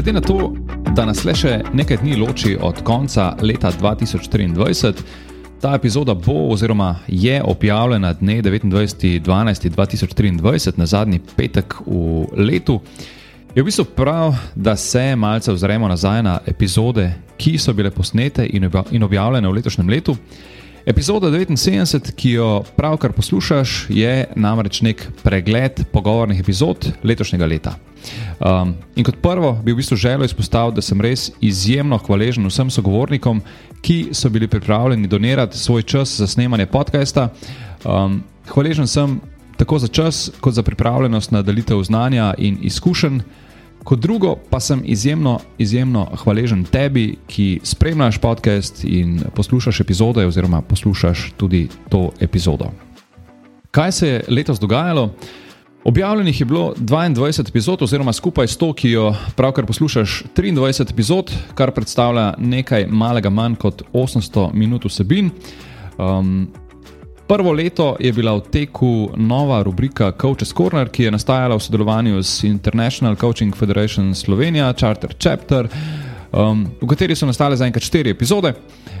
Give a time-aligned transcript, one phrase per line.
[0.00, 0.52] Glede na to,
[0.96, 4.96] da nas le še nekaj dni loči od konca leta 2023,
[5.60, 12.80] ta epizoda bo oziroma je objavljena dne 29.12.2023, na zadnji petek v letu.
[13.52, 18.48] Je v bistvu prav, da se malce ozremo nazaj na epizode, ki so bile posnete
[18.90, 20.16] in objavljene v letošnjem letu.
[20.86, 27.74] Epizoda 79, ki jo pravkar poslušaš, je namreč nek pregled pogovornih epizod letošnjega leta.
[28.40, 32.70] Um, in kot prvo bi v bistvu želel izpostaviti, da sem res izjemno hvaležen vsem
[32.70, 33.42] sogovornikom,
[33.84, 37.28] ki so bili pripravljeni donirati svoj čas za snemanje podcasta.
[37.84, 39.20] Um, hvaležen sem
[39.56, 43.20] tako za čas, kot za pripravljenost na delitev znanja in izkušenj.
[43.84, 50.60] Kot drugo, pa sem izjemno, izjemno hvaležen tebi, ki spremljaš podcast in poslušaš epizode, oziroma
[50.62, 52.70] poslušaš tudi to epizodo.
[53.70, 55.14] Kaj se je letos dogajalo?
[55.84, 61.32] Objavljenih je bilo 22 epizod, oziroma skupaj s to, ki jo pravkar poslušaš, 23 epizod,
[61.54, 65.30] kar predstavlja nekaj malega manj kot 800 minut vsebin.
[65.98, 66.50] Um,
[67.30, 72.22] Prvo leto je bila v teku nova rubrika Coaches Corner, ki je nastajala v sodelovanju
[72.22, 75.68] s International Coaching Federation Slovenija, Charter Chapter,
[76.34, 78.50] um, v kateri so nastale zaenkrat štiri epizode.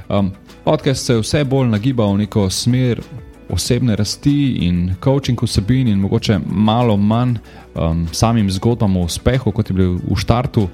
[0.06, 0.30] Um,
[0.62, 3.02] podcast se je vse bolj nagibal v neko smer
[3.50, 7.34] osebne rasti in coaching vsebin, in mogoče malo manj
[7.74, 10.68] um, samim zgodbam o uspehu, kot je bil v štartu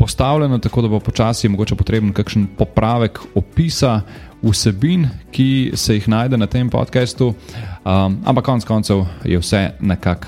[0.00, 4.00] postavljeno, tako da bo počasi mogoče potreben kakšen popravek opisa
[4.42, 10.26] vsebin, ki se jih najde na tem podkastu, um, ampak konec koncev je vse nekako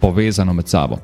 [0.00, 1.00] povezano med sabo.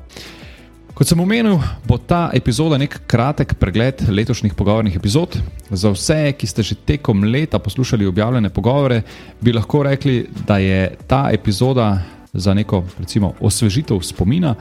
[0.93, 1.57] Kot sem omenil,
[1.89, 5.39] bo ta epizoda nek kratek pregled letošnjih pogovornih epizod.
[5.73, 9.01] Za vse, ki ste že tekom leta poslušali objavljene pogovore,
[9.41, 11.97] bi lahko rekli, da je ta epizoda
[12.33, 14.53] za neko recimo, osvežitev spomina.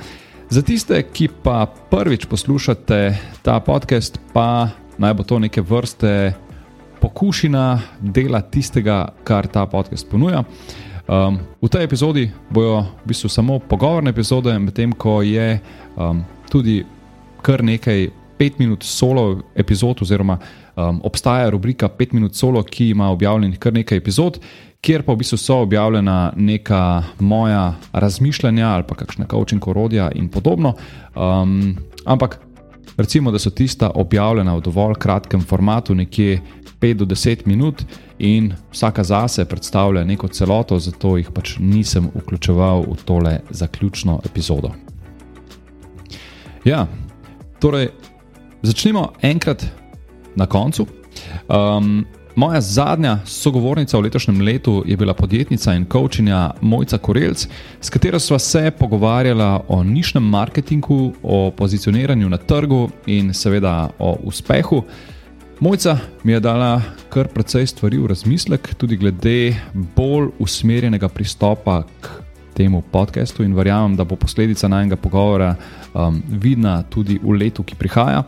[0.50, 4.68] Za tiste, ki pa prvič poslušate ta podcast, pa
[4.98, 6.32] naj bo to neke vrste
[7.02, 10.44] pokušina dela tistega, kar ta podcast ponuja.
[11.10, 15.58] Um, v tej epizodi bojo v bistvu samo pogovorne epizode, medtem ko je
[15.98, 16.84] um, tudi
[17.42, 18.06] kar nekaj
[18.38, 23.74] pet minut solo epizod, oziroma um, obstaja rubrika pet minut solo, ki ima objavljenih kar
[23.74, 24.38] nekaj epizod,
[24.82, 30.28] kjer pa v bistvu so objavljena neka moja razmišljanja ali pa kakšna coaching orodja in
[30.28, 30.74] podobno.
[31.14, 31.76] Um,
[32.06, 32.38] ampak
[32.96, 36.40] recimo, da so tista objavljena v dovolj kratkem formatu, nekje
[36.80, 37.84] 5 do 10 minut,
[38.18, 44.70] in vsaka zase predstavlja neko celoto, zato jih pač nisem vključeval v tole zaključno epizodo.
[46.64, 46.86] Ja,
[47.60, 47.88] torej,
[48.62, 49.66] začnimo enkrat
[50.36, 50.86] na koncu.
[51.48, 52.04] Um,
[52.34, 57.46] Moja zadnja sogovornica v letošnjem letu je bila podjetnica in coachinja Mojca Korelc,
[57.80, 64.16] s katero sva se pogovarjala o nišnem marketingu, o pozicioniranju na trgu in seveda o
[64.22, 64.82] uspehu.
[65.60, 69.54] Mojca mi je dala kar precej stvari v razmislek, tudi glede
[69.96, 72.08] bolj usmerjenega pristopa k
[72.54, 75.54] temu podkastu, in verjamem, da bo posledica najnega pogovora
[75.94, 78.24] um, vidna tudi v letu, ki prihaja.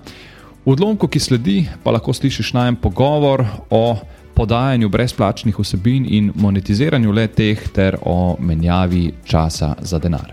[0.64, 3.98] V odlomku, ki sledi, pa lahko slišiš najem pogovor o
[4.32, 10.32] podajanju brezplačnih vsebin in monetiziranju le teh, ter o menjavi časa za denar.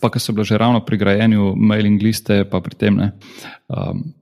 [0.00, 3.10] Pa, ki so bile že ravno pri grajenju mailing liste, pa pri tem ne.
[3.68, 4.16] Um,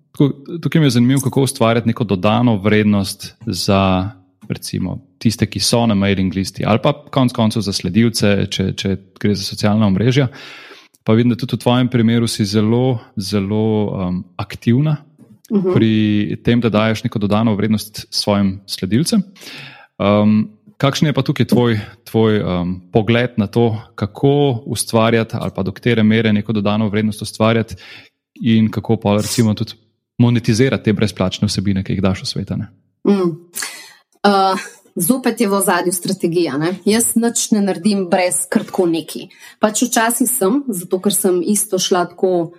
[0.59, 4.11] tukaj mi je zanimivo, kako ustvarjati neko dodano vrednost za
[4.51, 8.97] recimo, tiste, ki so na mailing listi, ali pa konec koncev za sledilce, če, če
[9.23, 10.29] gre za socialna omrežja.
[11.05, 14.97] Pa vidim, da tudi v tvojem primeru si zelo, zelo um, aktivna
[15.51, 15.69] uh mhm.
[15.69, 15.75] -huh.
[15.75, 19.23] pri tem, da daješ neko dodano vrednost svojim sledilcem.
[19.99, 25.63] Um, kakšen je pa tukaj tvoj, tvoj um, pogled na to, kako ustvarjati, ali pa
[25.63, 27.75] do katere mere neko dodano vrednost ustvarjati,
[28.41, 29.73] in kako pa recimo tudi
[30.19, 32.51] monetizirati te brezplačne vsebine, ki jih daš v svet?
[32.51, 33.13] Mm.
[34.25, 34.59] Uh
[34.97, 36.59] zopet je v ozadju strategija.
[36.59, 36.75] Ne?
[36.85, 39.29] Jaz nič ne naredim brez kratko neki.
[39.61, 42.55] Pač včasih sem, zato ker sem isto šla tako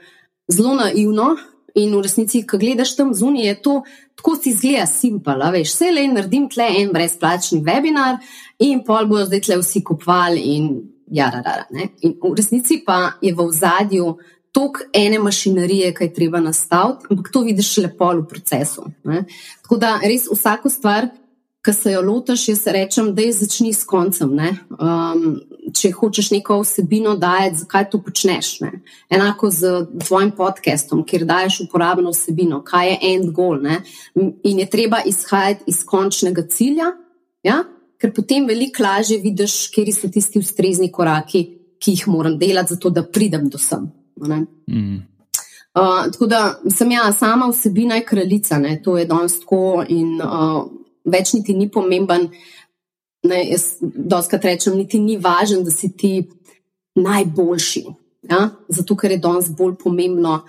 [0.51, 1.35] zelo naivno.
[1.75, 3.73] In v resnici, ko gledaš tam zunaj, je to
[4.15, 5.41] tako si zgleda simpel.
[5.51, 8.21] Veš, vse le naredim tle en brezplačni webinar
[8.63, 10.69] in pol bojo zdaj tle vsi kupovali in
[11.11, 11.65] ja, rara.
[11.75, 11.89] Ne?
[12.07, 14.15] In v resnici pa je v zadju
[14.55, 18.87] tok ene mašinerije, kaj treba nastaviti, ampak to vidiš lepo v procesu.
[19.03, 19.25] Ne?
[19.67, 21.09] Tako da res vsako stvar
[21.65, 24.31] ki se jo lotiš, jaz rečem, da je začni s koncem.
[24.77, 25.23] Um,
[25.73, 28.59] če hočeš neko vsebino dajati, zakaj to počneš?
[28.62, 28.71] Ne?
[29.09, 29.71] Enako z
[30.06, 33.57] tvojim podcastom, kjer daješ uporabno vsebino, kaj je end goal.
[33.62, 33.79] Ne?
[34.15, 36.91] In je treba izhajati iz končnega cilja,
[37.44, 37.63] ja?
[38.01, 41.45] ker potem veliko lažje vidiš, kje so tisti ustrezni koraki,
[41.81, 43.88] ki jih moram delati, zato da pridem do sem.
[44.21, 45.01] Mm.
[45.75, 46.41] Uh, tako da
[46.71, 48.77] sem ja, sama vsebina je kraljica, ne?
[48.83, 50.68] to je danes tako in uh,
[51.06, 52.30] več niti ni pomemben.
[53.25, 56.13] Ne, jaz doskrat rečem, niti ni važno, da si ti
[57.00, 57.86] najboljši.
[58.30, 58.50] Ja?
[58.69, 60.44] Zato, ker je danes bolj pomembno,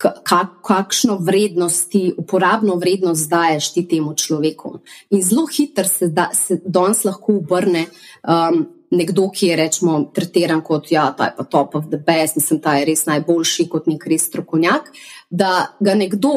[0.00, 4.78] kakšno vrednost, uporabno vrednost daješ ti temu človeku.
[5.12, 7.86] In zelo hitro se, da, se danes lahko obrne.
[8.24, 12.36] Um, nekdo, ki je rečemo, tretiran kot ja, ta je pa top of the best,
[12.40, 14.90] mislim, ta je res najboljši kot nek res strokovnjak,
[15.30, 16.32] da ga nekdo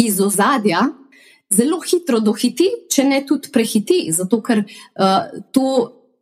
[0.00, 0.88] iz ozadja
[1.52, 5.66] zelo hitro dohiti, če ne tudi prehiti, zato ker uh, to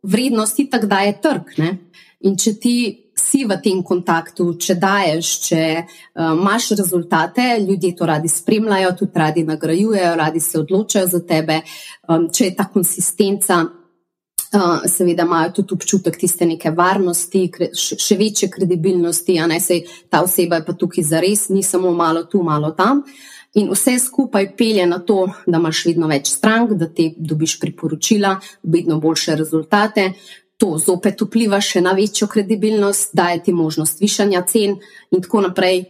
[0.03, 1.55] vrednosti tako daje trg.
[1.61, 1.71] Ne?
[2.27, 2.75] In če ti
[3.17, 9.21] si v tem kontaktu, če daješ, če uh, imaš rezultate, ljudje to radi spremljajo, tudi
[9.21, 11.61] radi nagrajujejo, radi se odločajo za tebe,
[12.07, 13.61] um, če je ta konsistenca.
[14.51, 19.77] Uh, seveda imajo tudi občutek tiste neke varnosti, še večje kredibilnosti, a ne se
[20.11, 23.05] ta oseba je pa tukaj za res, ni samo malo tu, malo tam.
[23.53, 28.37] In vse skupaj pelje na to, da imaš vedno več strank, da ti dobiš priporočila,
[28.63, 30.13] vedno boljše rezultate.
[30.57, 34.77] To zopet vpliva še na večjo kredibilnost, daje ti možnost višanja cen,
[35.11, 35.83] in tako naprej.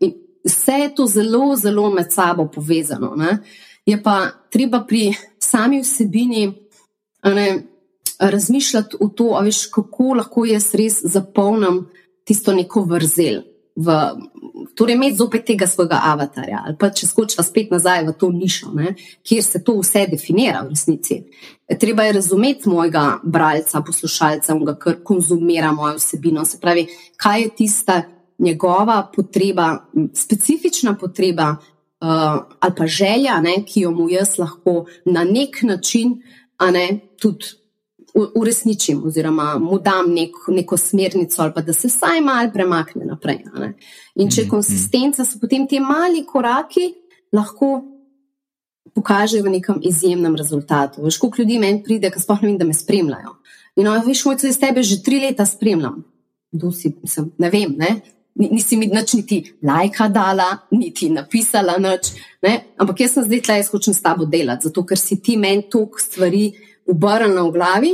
[0.00, 0.14] In
[0.46, 3.12] vse je to zelo, zelo med sabo povezano.
[3.16, 3.38] Ne?
[3.84, 6.46] Je pa treba pri sami vsebini.
[7.24, 7.48] Ne,
[8.18, 11.84] razmišljati o to, veš, kako lahko jaz res zapolnim
[12.24, 13.42] tisto neko vrzel.
[13.76, 13.90] V,
[14.78, 18.70] torej, imeti zopet tega svojega avatarja, ali pa če skočiš spet nazaj v to nišo,
[18.70, 18.92] ne,
[19.26, 21.24] kjer se to vse definira v resnici.
[21.80, 24.54] Treba je razumeti mojega bralca, poslušalca,
[24.84, 26.44] ki konzumira mojo vsebino.
[26.46, 26.86] Se pravi,
[27.18, 28.02] kaj je tista
[28.38, 31.56] njegova potreba, specifična potreba
[32.04, 36.20] uh, ali pa želja, ne, ki jo mu jaz lahko na nek način,
[36.58, 37.46] a ne tudi
[38.14, 43.42] uresničim, oziroma mu dam nek, neko smernico, ali pa da se vsaj malo premakne naprej.
[44.14, 46.92] In če je mhm, konsistenca, so potem ti mali koraki
[47.34, 47.82] lahko
[48.94, 51.02] pokažejo v nekem izjemnem rezultatu.
[51.02, 53.34] Veš, koliko ljudi meni pride, ki sploh ne vem, da me spremljajo.
[53.74, 56.04] In no, veš, moj cel tebe že tri leta spremljam.
[56.70, 57.96] Si, sem, ne vem, ne?
[58.34, 62.14] nisi mi nič niti lajka dala, niti napisala nič.
[62.42, 62.74] Ne?
[62.78, 65.68] Ampak jaz sem zdaj tle, jaz hočem s tabo delati, zato ker si ti meni
[65.70, 66.50] toliko stvari
[66.90, 67.92] obrnjena v glavi,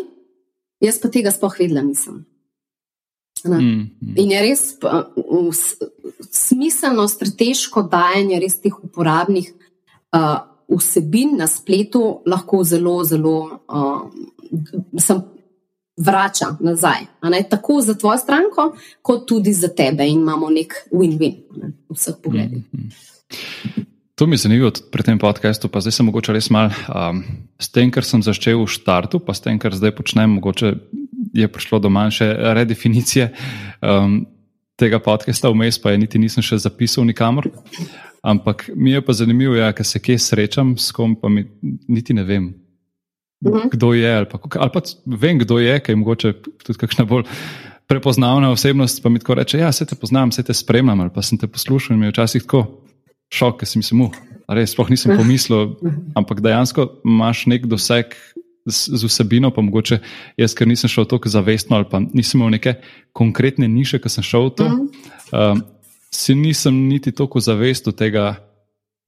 [0.80, 2.24] jaz pa tega sploh vedela nisem.
[3.44, 4.14] Mm, mm.
[4.20, 4.62] In je res
[6.30, 9.48] smiselno, strateško dajanje res teh uporabnih
[10.12, 13.36] uh, vsebin na spletu lahko zelo, zelo
[13.68, 15.22] uh,
[15.96, 17.06] vrača nazaj.
[17.50, 18.72] Tako za tvojo stranko,
[19.02, 22.64] kot tudi za tebe, in imamo nek win-win ne, v vseh pogledih.
[22.72, 23.89] Mm, mm.
[24.20, 26.68] To mi je zanimivo pri tem podkastu, pa zdaj sem mogoče res mal.
[26.92, 27.22] Um,
[27.56, 30.74] s tem, kar sem začel v štartu, pa s tem, kar zdaj počnem, mogoče
[31.32, 33.30] je prišlo do manjše redefinicije
[33.80, 34.18] um,
[34.76, 37.48] tega podcasta, vmes pa je niti nisem še zapisal nikamor.
[38.20, 41.46] Ampak mi je pa zanimivo, ja, ker se kje srečam, s kom pa mi
[41.88, 42.52] niti ne vem,
[43.40, 43.72] mhm.
[43.72, 44.12] kdo je.
[44.20, 44.84] Ali pa, ali pa
[45.16, 47.24] vem, kdo je, ker je mogoče tudi kakšna bolj.
[47.88, 51.24] Prepoznavna osebnost pa mi tako reče: Ja, se te poznam, se te spremljam, ali pa
[51.24, 52.84] sem te poslušal in mi je včasih tako
[53.30, 54.10] šok, ker sem si mu,
[54.50, 55.76] res, sploh nisem pomislil,
[56.18, 58.16] ampak dejansko imaš nek doseg
[58.66, 60.00] z, z vsebino, pa mogoče
[60.40, 62.76] jaz, ker nisem šel tako zavestno ali pa nisem imel neke
[63.16, 64.68] konkretne niše, ki sem šel v to,
[65.32, 65.64] um,
[66.10, 68.46] si nisem niti toliko zavestil tega.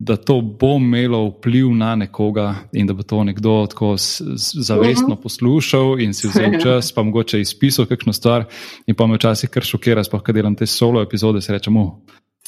[0.03, 6.01] Da to bo imelo vpliv na nekoga, in da bo to nekdo tako zavestno poslušal,
[6.03, 8.49] in si vzel čas, pa mogoče izpisal kakšno stvar.
[8.91, 11.79] In pa me včasih kar šokira, sploh kaj delam te solo epizode, se rečem,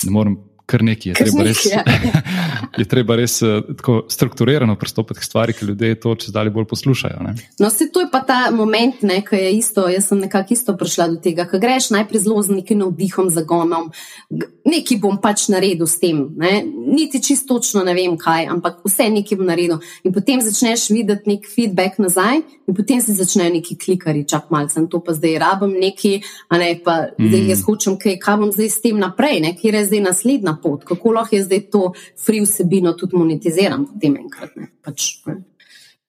[0.03, 0.35] ne morem
[0.67, 1.13] kar nekaj.
[1.13, 1.63] Je treba res,
[2.81, 6.67] je treba res uh, tako strukturirano pristopiti k stvari, ki ljudje to če zdaj bolj
[6.71, 7.21] poslušajo.
[7.27, 7.35] Ne?
[7.61, 9.87] No, se to je pa ta moment, ne, ki je isto.
[9.93, 13.91] Jaz sem nekako isto prišla do tega, ko greš najprej zelo z nekim navdihom, zagonom,
[14.65, 16.25] nekaj bom pač naredil s tem.
[16.41, 16.65] Ne?
[16.65, 19.83] Niti čisto točno ne vem kaj, ampak vse nekaj bom naredil.
[20.05, 24.81] In potem začneš videti nek feedback nazaj, in potem se začnejo neki klikari, čak malce,
[24.91, 26.17] to pa zdaj rabim neki,
[26.49, 27.29] a ne pa mm.
[27.29, 29.53] zdaj jaz hočem, kaj, kaj bom zdaj s tem naprej, ne?
[29.59, 34.17] kje je zdaj naslednja pot, kako lahko jaz zdaj to free vsebino tudi monetiziram, potem
[34.25, 34.57] enkrat.
[34.57, 35.41] Ne, pač, ne.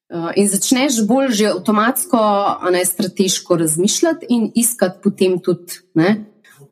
[0.06, 2.20] Uh, in začneš bolj že avtomatsko,
[2.62, 6.12] a ne strateško razmišljati in iskati potem tudi ne,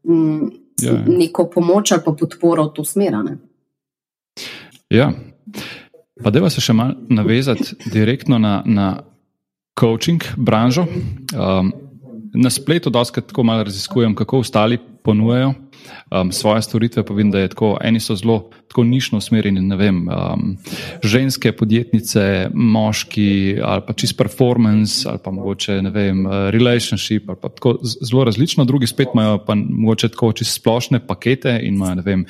[0.05, 0.51] m,
[0.81, 0.99] ja, ja.
[1.07, 3.17] neko pomoč ali pa podporo v to smer.
[4.93, 5.09] Ja,
[6.23, 8.91] pa da se še malo navezati direktno na, na
[9.79, 10.85] coaching branžo.
[11.33, 11.73] Um,
[12.33, 15.53] na spletu doskrat tako malo raziskujem, kako ostali ponujajo
[16.21, 19.75] um, svoje storitve, pa vidim, da je tako, eni so zelo tako nišno usmerjeni, ne
[19.75, 20.57] vem, um,
[21.03, 27.37] ženske podjetnice, moški ali pa čist performance ali pa mogoče, ne vem, uh, relationship ali
[27.41, 31.95] pa tako zelo različno, drugi spet imajo pa mogoče tako čist splošne pakete in imajo,
[31.95, 32.25] ne vem.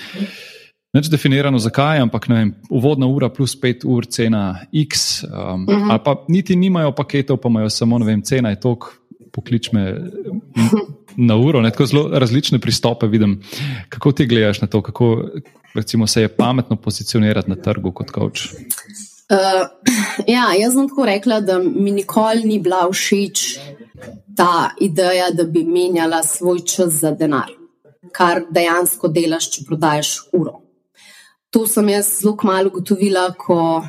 [0.94, 5.92] Neč definirano, zakaj, ampak vem, uvodna ura plus 5 ur, cena X, um, uh -huh.
[5.92, 8.86] ali pa niti nimajo paketov, pa imajo samo, ne vem, cena je tok,
[9.34, 9.84] poklič me
[11.18, 11.62] na uro.
[11.62, 13.42] Ne, tako zelo različne pristope vidim.
[13.90, 15.30] Kako ti gledaš na to, kako
[15.74, 18.48] recimo, se je pametno pozicionirati na trgu kot kavč?
[19.34, 19.66] Uh,
[20.28, 23.58] ja, jaz sem tako rekla, da mi nikoli ni bila všeč
[24.38, 27.50] ta ideja, da bi menjala svoj čas za denar,
[28.12, 30.60] kar dejansko delaš, če prodajes uro.
[31.54, 33.84] To sem jaz zelo malo ugotovila, ko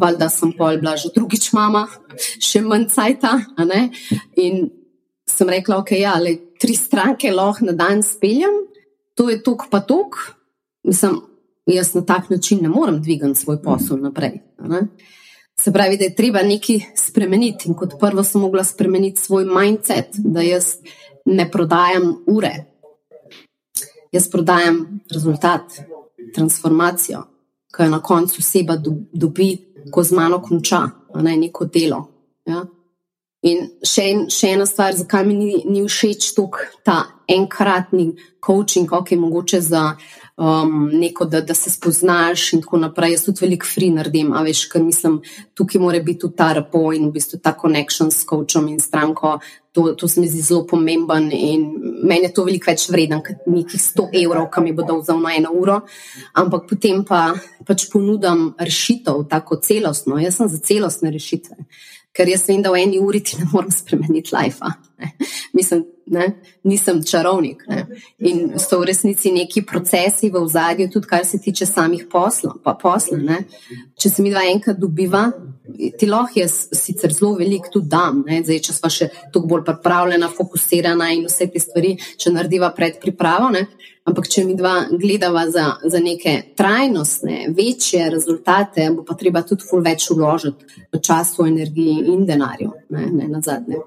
[0.00, 1.84] valjda sem pol bila že drugič mama,
[2.40, 3.34] še manj cajta.
[4.40, 4.70] In
[5.36, 8.62] sem rekla, ok, ja, le tri stranke lahko na dan speljem,
[9.16, 10.18] to je tok pa tok.
[10.84, 11.20] Mislim,
[11.66, 14.40] jaz na tak način ne morem dvigati svoj posel naprej.
[15.60, 17.68] Se pravi, da je treba nekaj spremeniti.
[17.68, 20.76] In kot prvo sem mogla spremeniti svoj mindset, da jaz
[21.24, 22.52] ne prodajam ure,
[24.12, 25.62] jaz prodajam rezultat,
[26.34, 27.22] transformacijo,
[27.76, 28.76] ki jo na koncu oseba
[29.12, 29.50] dobi,
[29.90, 30.82] ko z mano konča
[31.14, 32.04] ne, neko delo.
[32.46, 32.64] Ja?
[33.42, 36.30] In še, en, še ena stvar, zakaj mi ni, ni všeč
[36.86, 39.96] ta enkratni coaching, kako je mogoče za
[40.36, 43.16] um, neko, da, da se spoznaš in tako naprej.
[43.16, 45.18] Jaz tudi veliko free naredim, a veš, ker mislim,
[45.58, 49.40] tukaj mora biti tudi ta repo in v bistvu ta connection s coachom in stranko.
[49.72, 51.64] To, to se mi zdi zelo pomemben in
[52.04, 55.16] meni je to veliko več vreden, kot nekih 100 evrov, kam mi bo dal za
[55.16, 55.80] eno uro.
[56.38, 57.32] Ampak potem pa
[57.66, 60.20] pač ponudam rešitev, tako celostno.
[60.22, 61.66] Jaz sem za celostne rešitve
[62.12, 64.74] ker jaz vem, da v eni uri ti ne morem spremeniti lajfa.
[65.52, 66.32] Mislim, ne?
[66.62, 67.64] nisem čarovnik.
[67.68, 67.86] Ne?
[68.18, 72.58] In so v resnici neki procesi v zadju, tudi kar se tiče samih poslov.
[72.82, 73.38] Posla,
[74.00, 75.26] Če se mi dva enkrat dobiva,
[75.98, 78.40] ti lahko jaz sicer zelo veliko tudi dam, ne?
[78.42, 82.98] zdaj če smo še toliko bolj pripravljena, fokusirana in vse te stvari, če narediva pred
[83.02, 83.52] pripravo.
[83.54, 83.66] Ne?
[84.08, 89.68] Ampak, če mi dva gledava za, za neke trajnostne, večje rezultate, bo pa treba tudi
[89.68, 93.84] ful več uložiti v času, energiji in denarju, ne, ne na zadnje.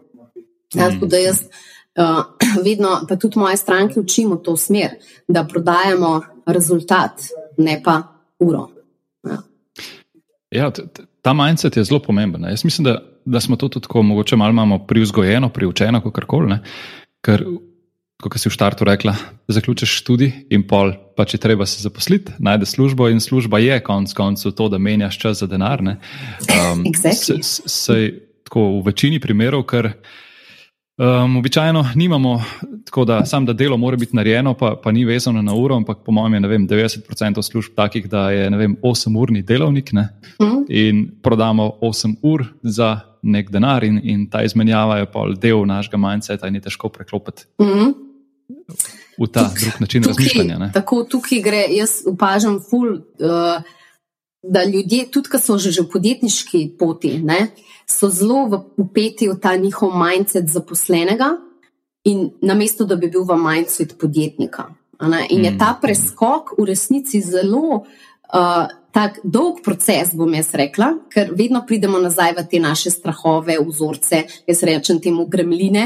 [0.75, 2.23] Ja, tako da jaz uh,
[2.65, 7.21] vedno, pa tudi moje stranke, učimo to smer, da prodajamo rezultat,
[7.57, 8.01] ne pa
[8.39, 8.67] uro.
[9.23, 9.37] Ja,
[10.51, 10.71] ja
[11.21, 12.43] ta mindset je zelo pomemben.
[12.49, 16.57] Jaz mislim, da, da smo to tudi tako, mogoče malo imamo privzgojeno, priučeno, kako koli.
[17.21, 17.45] Ker
[18.21, 19.15] kot si v štartu rekla,
[19.51, 24.13] zaključiš študij in pol, pa če treba se zaposliti, najde službo in služba je konec
[24.15, 25.83] koncev to, da menjaš čas za denar.
[25.83, 27.41] Um, exactly.
[27.43, 27.97] se, se,
[28.47, 29.91] tako v večini primerov, ker
[30.97, 32.43] um, običajno nimamo
[32.85, 35.97] tako, da samo da delo mora biti narejeno, pa, pa ni vezano na uro, ampak
[36.05, 40.09] po mojem je vem, 90% služb takih, da je 8-urni delovnik ne?
[40.41, 40.65] mm.
[40.69, 45.97] in prodamo 8 ur za nek denar in, in ta izmenjava je pa del našega
[45.97, 47.43] mindseta in je težko preklopiti.
[47.61, 47.93] Mm -hmm
[49.17, 50.57] v ta Tuk, drug način tukaj, razmišljanja.
[50.57, 50.71] Ne?
[50.73, 53.63] Tako tukaj gre, jaz opažam, ful, uh,
[54.49, 57.49] da ljudje, tudi ko so že, že v podjetniški poti, ne,
[57.89, 61.35] so zelo upeti v ta njihov mindset zaposlenega,
[62.05, 64.69] in namesto da bi bil v mindset podjetnika.
[65.29, 65.81] In je ta mm.
[65.81, 67.85] preskok v resnici zelo.
[68.33, 73.57] Uh, Tak dolg proces, bom jaz rekla, ker vedno pridemo nazaj v te naše strahove,
[73.59, 75.83] vzorce, jaz rečem temu gremline,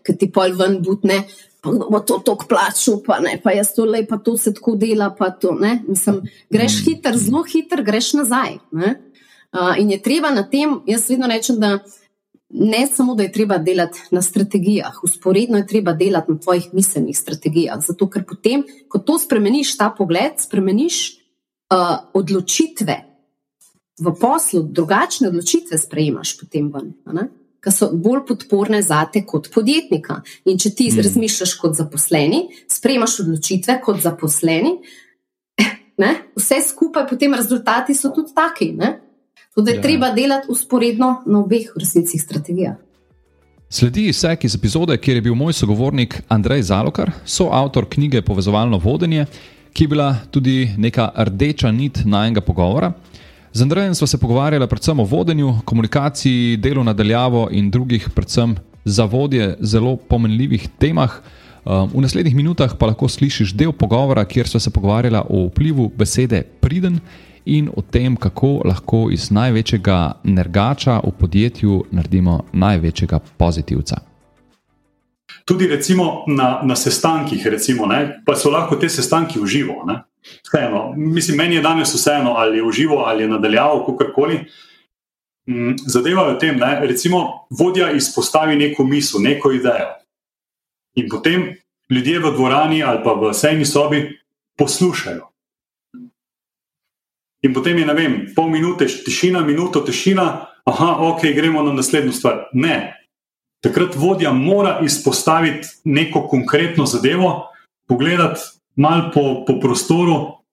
[0.00, 1.26] ki ti pol ven butne,
[1.62, 4.74] kdo bo to tako plačal, pa ne, pa jaz to le, pa to se tako
[4.76, 5.82] dela, pa to ne.
[5.88, 6.84] Mislim, greš mm.
[6.84, 8.58] hiter, zelo hiter, greš nazaj.
[8.72, 11.78] Uh, in je treba na tem, jaz vedno rečem, da
[12.52, 17.18] ne samo, da je treba delati na strategijah, usporedno je treba delati na tvojih miselnih
[17.18, 17.80] strategijah.
[17.80, 20.98] Zato, ker potem, ko to spremeniš, ta pogled, spremeniš
[21.72, 22.96] uh, odločitve
[24.02, 26.92] v poslu, drugačne odločitve sprejemaš potem ven.
[27.12, 27.28] Ne?
[27.62, 30.20] Ki so bolj podporne za te kot podjetnika.
[30.50, 31.04] In če ti mm.
[31.06, 34.76] razmišljaš kot zaposleni, sprejmaš odločitve kot zaposleni,
[36.02, 36.12] ne?
[36.38, 38.72] vse skupaj, potem rezultati so tudi taki.
[39.54, 39.82] Tudi je ja.
[39.82, 42.80] treba delati usporedno na obeh resnicih strategijah.
[43.72, 49.24] Sledi izsek iz epizode, kjer je bil moj sogovornik Andrej Zalokar, soavtor knjige Povezovalno vodenje,
[49.72, 52.92] ki je bila tudi neka rdeča nit najnega pogovora.
[53.54, 59.04] Z Andrejem smo se pogovarjali predvsem o vodenju, komunikaciji, delu nadaljavo in drugih, predvsem za
[59.04, 61.10] vodje, zelo pomenljivih temah.
[61.64, 65.90] Um, v naslednjih minutah pa lahko slišiš del pogovora, kjer smo se pogovarjali o vplivu
[65.96, 66.98] besede priden
[67.44, 74.00] in o tem, kako lahko iz največjega nergača v podjetju naredimo največjega pozitivca.
[75.44, 79.84] tudi recimo na, na sestankih, recimo, ne, pa so lahko te sestanki v živo.
[80.22, 84.38] Vseeno, mislim, meni je danes vseeno, ali je v živo ali je nadaljavo, kako koli.
[85.46, 89.90] Mm, zadeva je v tem, da recimo vodja izpostavi neko misel, neko idejo.
[90.94, 91.56] In potem
[91.90, 94.18] ljudje v dvorani ali pa v sejni sobi
[94.58, 95.28] poslušajo.
[97.42, 102.12] In potem je, ne vem, pol minute tišina, minuto tišina, aha, ok, gremo na naslednjo
[102.12, 102.44] stvar.
[102.52, 102.94] Ne.
[103.62, 107.48] Takrat vodja mora izpostaviti neko konkretno zadevo,
[107.88, 108.40] pogledati
[108.76, 110.44] malo po, po prostoru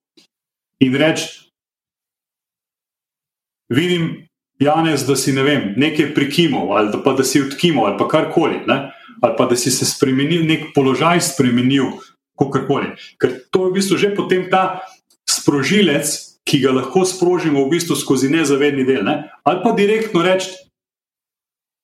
[0.80, 1.52] in reči:
[3.70, 8.08] Vidim, Janez, da si ne vem, nekaj prikimal, ali pa da si odkimal, ali pa
[8.08, 8.92] karkoli, ne?
[9.22, 11.92] ali pa da si se spremenil, nek položaj spremenil,
[12.40, 12.96] kakorkoli.
[13.20, 14.82] Ker to je v bistvu že potem ta
[15.28, 16.08] sprožilec,
[16.48, 19.04] ki ga lahko sprožimo v bistvu skozi nezavedni del.
[19.06, 19.30] Ne?
[19.46, 20.50] Ali pa direktno reči,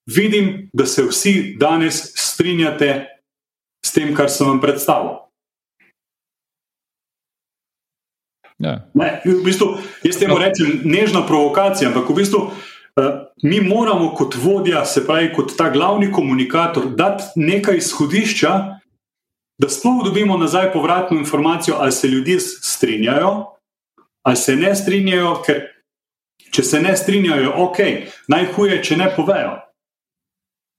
[0.09, 3.05] vidim, da se vsi danes strinjate
[3.85, 5.25] s tem, kar sem vam predstavil.
[8.59, 8.88] Ja.
[8.93, 13.09] Ne, v bistvu, jaz temu rečem nežna provokacija, ampak v bistvu uh,
[13.43, 18.53] mi moramo kot vodja, se pravi kot ta glavni komunikator, dati nekaj izhodišča,
[19.59, 23.45] da sploh dobimo nazaj povratno informacijo, ali se ljudje strinjajo,
[24.24, 25.62] ali se ne strinjajo, ker
[26.51, 27.79] če se ne strinjajo, ok,
[28.31, 29.55] najhuje, če ne povejo.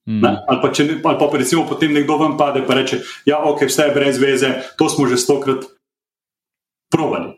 [0.07, 0.23] Mm.
[0.25, 3.89] Ali, pa če, ali pa recimo potem nekdo vam pade in reče: Ja, ok, vse
[3.89, 5.67] je brez veze, to smo že stokrat
[6.93, 7.36] provali.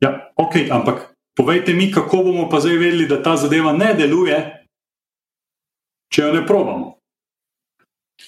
[0.00, 4.38] Ja, ok, ampak povejte mi, kako bomo pa zdaj vedeli, da ta zadeva ne deluje,
[6.14, 6.94] če jo ne provamo.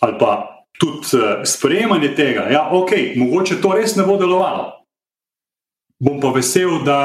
[0.00, 0.33] Ali pa
[0.81, 4.81] tudi uh, sprejemanje tega, da ja, okay, mogoče to res ne bo delovalo.
[6.00, 6.99] Bom pa vesel, da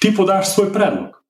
[0.00, 1.20] ti podaš svoj predlog.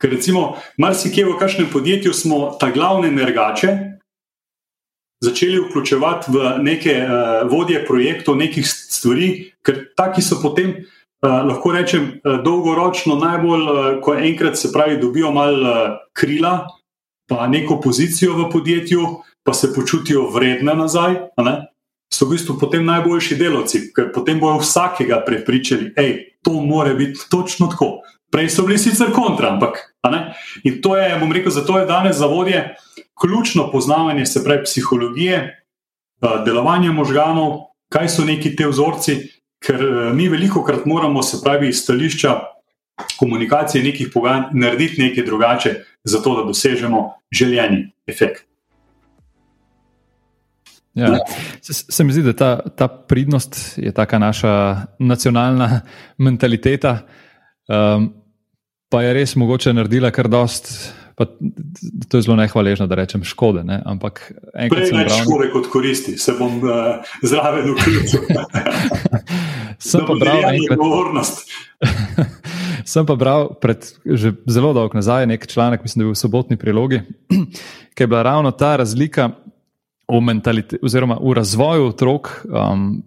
[0.00, 3.90] Ker recimo, marsikje v kažem podjetju smo ta glavne nergače
[5.20, 10.80] začeli vključevati v neke uh, vodje projektov, nekih stvari, ker taki so potem.
[11.20, 16.66] Uh, lahko rečem, uh, dolgoročno najbolj, uh, ko enkrat se pravi, dobijo malo krila,
[17.28, 19.06] pa neko pozicijo v podjetju,
[19.44, 21.16] pa se počutijo vredne nazaj,
[22.12, 26.08] so v bistvu potem najboljši delavci, ker potem bojo vsakega prepričali, da
[26.42, 28.00] to mora biti točno tako.
[28.30, 29.78] Prej so bili sicer kontra, ampak.
[30.64, 32.74] In to je, bom rekel, zato je danes za vodje
[33.20, 35.64] ključno poznavanje se pravi psihologije,
[36.44, 37.58] delovanja možganov,
[37.92, 39.16] kaj so neki te vzorci,
[39.60, 42.38] ker eh, mi veliko krat moramo, se pravi, iz stališča
[43.18, 48.44] komunikacije nekih pogajanj narediti nekaj drugače, zato da dosežemo željeni efekt.
[50.94, 51.18] Ja.
[51.60, 55.80] Se, se mi zdi, da ta, ta pridnost je ta naša nacionalna
[56.26, 56.98] mentaliteta,
[57.68, 58.12] um,
[58.88, 60.94] pa je res mogoče naredila kar dost.
[61.20, 61.26] Pa,
[62.08, 63.60] to je zelo nehvaležno, da rečem škode.
[63.64, 63.82] Ne?
[63.84, 65.18] Ampak enkrat sem bral.
[65.20, 68.24] Škode kot koristi, se bom uh, zraven vključil.
[69.80, 70.80] sem pa bral enkrat.
[72.92, 76.22] sem pa bral pred že zelo dolgo nazaj nek članek, mislim, da je bil v
[76.22, 77.02] sobotni prilogi,
[77.94, 79.30] ki je bila ravno ta razlika
[80.10, 83.02] v mentaliteti oziroma v razvoju otrok, um,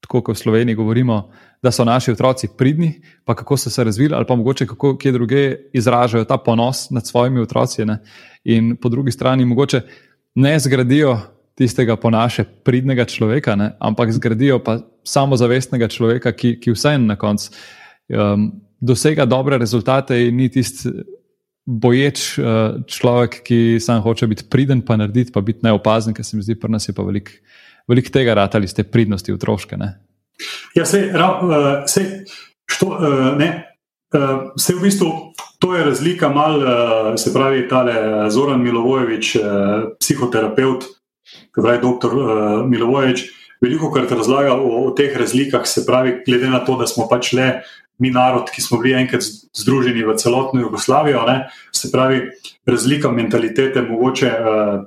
[0.00, 1.28] tako kot v Sloveniji govorimo
[1.62, 5.12] da so naši otroci pridni, pa kako so se razvili, ali pa mogoče kako kje
[5.12, 7.84] druge izražajo ta ponos nad svojimi otroci.
[7.84, 7.98] Ne?
[8.44, 9.80] In po drugi strani, mogoče
[10.34, 11.18] ne zgradijo
[11.54, 13.76] tistega po naše pridnega človeka, ne?
[13.78, 17.50] ampak zgradijo pa samozavestnega človeka, ki, ki vseeno na koncu
[18.12, 20.92] um, dosega dobre rezultate in ni tisti.
[21.68, 26.38] Boječ uh, človek, ki sam hoče biti priden, pa narediti, pa biti neopazen, ker se
[26.38, 27.34] mi zdi, da nas je pa veliko
[27.88, 29.76] velik tega ratali iz te pridnosti otroške.
[30.74, 32.24] Ja, se, uh, se,
[32.70, 33.50] što, uh, ne,
[34.14, 35.12] uh, se v bistvu
[35.58, 36.68] to je razlika, mal, uh,
[37.16, 39.42] se pravi, tale Zoran Milovojevič, uh,
[40.00, 40.84] psihoterapeut,
[41.54, 42.30] ki pravi doktor uh,
[42.68, 43.24] Milovojevič,
[43.60, 47.32] veliko krat razlaga o, o teh razlikah, se pravi, glede na to, da smo pač
[47.36, 47.48] le
[47.98, 49.24] mi narod, ki smo bili enkrat
[49.58, 52.28] združeni v celotno Jugoslavijo, ne, se pravi,
[52.66, 54.30] razlika mentalitete mogoče.
[54.38, 54.86] Uh,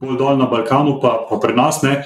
[0.00, 1.98] Bolj dol na Balkanu, pa, pa pri nas ne.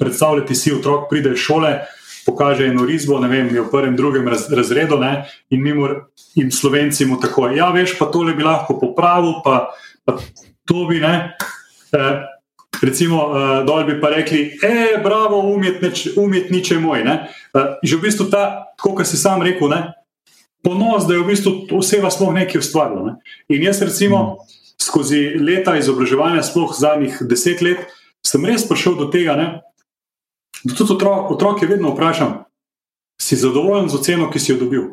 [0.00, 1.82] Predstavljati si, otrok pride iz šole,
[2.24, 5.98] pokaže eno risbo, ne vem, v prvem, drugem raz, razredu, ne, in mi mor,
[6.40, 9.74] in slovenci mu tako, ja, veš, pa tole bi lahko popravil, pa,
[10.08, 10.16] pa
[10.64, 11.12] to bi ne.
[11.92, 12.24] Eh,
[12.82, 17.04] recimo, eh, dol bi pa rekli, e, bravo, umetnič, umetniče moj.
[17.04, 17.16] Ne.
[17.54, 19.92] Eh, že v bistvu ta, kot si sam rekel, ne,
[20.64, 23.02] ponos, da je v bistvu oseba sploh nekaj ustvarila.
[23.04, 23.12] Ne.
[23.52, 24.42] In jaz, recimo,
[24.80, 27.86] skozi leta izobraževanja, sploh zadnjih deset let,
[28.24, 29.36] sem res prišel do tega.
[29.36, 29.48] Ne,
[30.64, 32.44] Da tudi otrok, otroke vedno vprašam,
[33.20, 34.84] si zadovoljen z oceno, ki si jo dobil.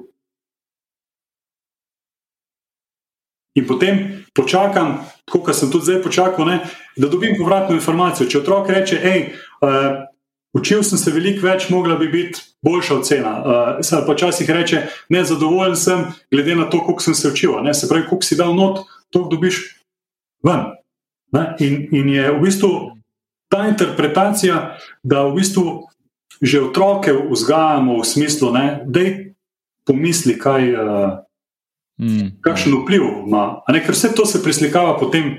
[3.57, 6.59] In potem počakam, kot sem tudi zdaj počakal, ne,
[6.97, 8.29] da dobim povratno informacijo.
[8.29, 9.23] Če otrok reče, hej,
[9.65, 10.05] uh,
[10.53, 13.33] učil sem se veliko več, mogla bi biti boljša ocena.
[13.39, 17.57] Uh, se pa včasih reče, nezadovoljen sem, glede na to, koliko sem se učil.
[17.65, 17.73] Ne?
[17.73, 19.63] Se pravi, koliko si dal not, to dobiš
[20.45, 20.69] ven.
[21.61, 22.71] In, in je v bistvu
[23.49, 25.65] ta interpretacija, da v bistvu
[26.39, 28.53] že otroke vzgajamo v smislu,
[28.87, 29.33] da je
[29.83, 30.69] pomisli, kaj.
[30.71, 31.17] Uh,
[31.99, 32.39] Mm.
[32.41, 33.61] Kakšen vpliv ima?
[33.67, 35.37] Ker vse to se preslikava potem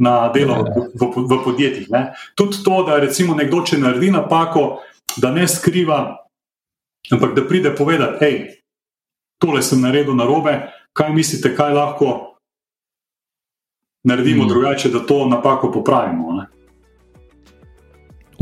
[0.00, 1.90] na delo v, v, podjetjih.
[1.90, 2.12] Ne?
[2.34, 4.80] Tudi to, da recimo nekdo, če naredi napako,
[5.20, 6.00] da ne skriva,
[7.12, 8.38] ampak da pride povedati, hej,
[9.42, 10.56] tole sem naredil na robe,
[10.96, 12.12] kaj mislite, kaj lahko
[14.08, 14.48] naredimo mm.
[14.48, 16.32] drugače, da to napako popravimo.
[16.40, 16.46] Ne?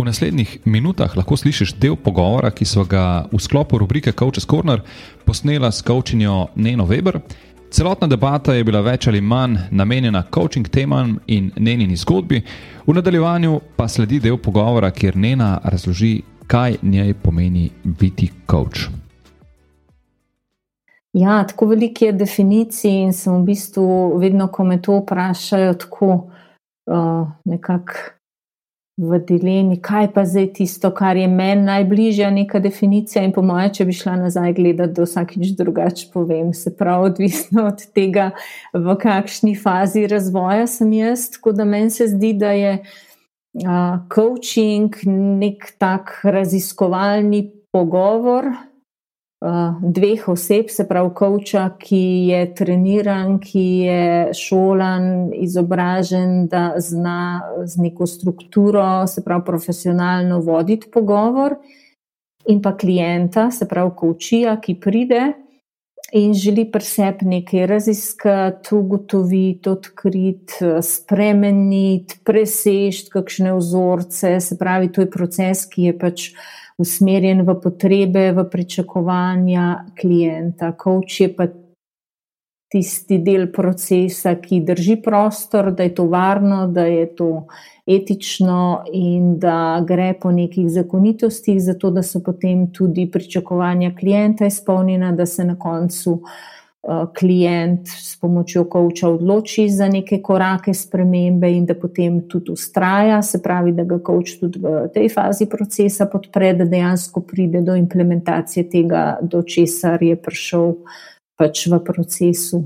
[0.01, 4.81] V naslednjih minutah lahko slišiš del pogovora, ki so ga v sklopu rubrike Coach's Corner
[5.29, 7.19] posnela s coachinjo Neno Weber.
[7.71, 12.41] Celotna debata je bila več ali manj namenjena coaching temam in njenini zgodbi,
[12.87, 18.89] v nadaljevanju pa sledi del pogovora, kjer Nena razloži, kaj njej pomeni biti coach.
[21.13, 26.09] Ja, tako veliko je definicij in sem v bistvu vedno, ko me to vprašajo, tako
[26.15, 27.93] uh, nekako
[29.01, 33.23] v dilemi, kaj pa zdaj tisto, kar je meni najbližja neka definicija.
[33.25, 37.65] In po mojem, če bi šla nazaj gledati, da vsakič drugače povem, se pravi, odvisno
[37.71, 38.31] od tega,
[38.77, 41.31] v kakšni fazi razvoja sem jaz.
[41.37, 45.01] Tako da meni se zdi, da je uh, coaching
[45.41, 48.51] nek tak raziskovalni pogovor,
[49.41, 57.81] dveh oseb, se pravi, koča, ki je treniran, ki je šolan, izobražen, da zna z
[57.81, 61.57] neko strukturo, se pravi, profesionalno voditi pogovor,
[62.49, 65.33] in pa klienta, se pravi, kočija, ki pride.
[66.13, 74.41] In želi pri sebi nekaj raziskati, ugotoviti, odkriti, spremeniti, presežiti kakšne vzorce.
[74.41, 76.41] Se pravi, to je proces, ki je pač uh,
[76.81, 80.73] usmerjen v potrebe, v pričakovanja klienta.
[80.73, 81.47] Coach je pa
[82.71, 87.31] tisti del procesa, ki drži prostor, da je to varno, da je to
[87.87, 95.13] etično in da gre po nekih zakonitostih, zato da so potem tudi pričakovanja klienta izpolnjena,
[95.13, 96.21] da se na koncu
[97.19, 103.43] klient s pomočjo koča odloči za neke korake spremembe in da potem tudi ustraja, se
[103.43, 108.69] pravi, da ga koč tudi v tej fazi procesa podpre, da dejansko pride do implementacije
[108.71, 110.75] tega, do česar je prišel
[111.37, 112.65] pač v procesu.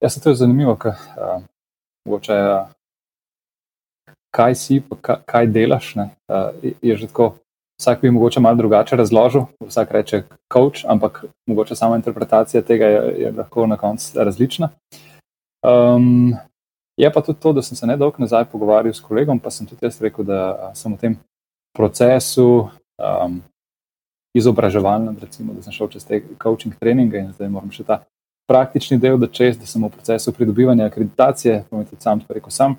[0.00, 1.42] Ja, se to je zanimivo, kaj, uh,
[2.06, 2.68] mogoče, uh,
[4.30, 5.94] kaj si, kaj, kaj delaš.
[5.96, 6.52] Uh,
[6.82, 7.34] je že tako
[7.80, 13.14] vsak bi mogoče malo drugače razložil, vsak reče coach, ampak mogoče sama interpretacija tega je,
[13.18, 14.68] je lahko na koncu različna.
[15.62, 16.34] Um,
[16.96, 19.86] je pa tudi to, da sem se nedolgo nazaj pogovarjal s kolegom, pa sem tudi
[19.86, 21.16] jaz rekel, da sem v tem
[21.76, 23.40] procesu um,
[24.34, 28.02] izobraževalnem, recimo, da sem šel čez te coaching treninge in zdaj moram še ta
[28.50, 32.34] praktični del, da čez, da sem v procesu pridobivanja akreditacije, pa mi tudi sam to
[32.34, 32.76] rekel, sam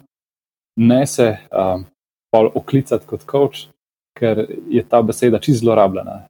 [0.75, 1.85] ne se um,
[2.33, 3.67] oklicati kot coach,
[4.19, 6.21] ker je ta beseda čisto zlorabljena.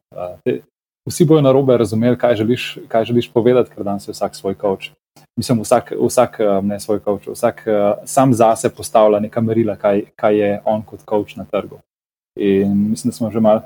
[1.09, 4.55] Vsi bojo na robe razumeli, kaj želiš, kaj želiš povedati, ker danes je vsak svoj
[4.61, 4.91] coach.
[5.37, 7.63] Mislim, vsak, vsak ne svoj coach, vsak
[8.05, 11.79] sam zase postavlja neka merila, kaj, kaj je on kot coach na trgu.
[12.39, 13.61] In mislim, da smo že malo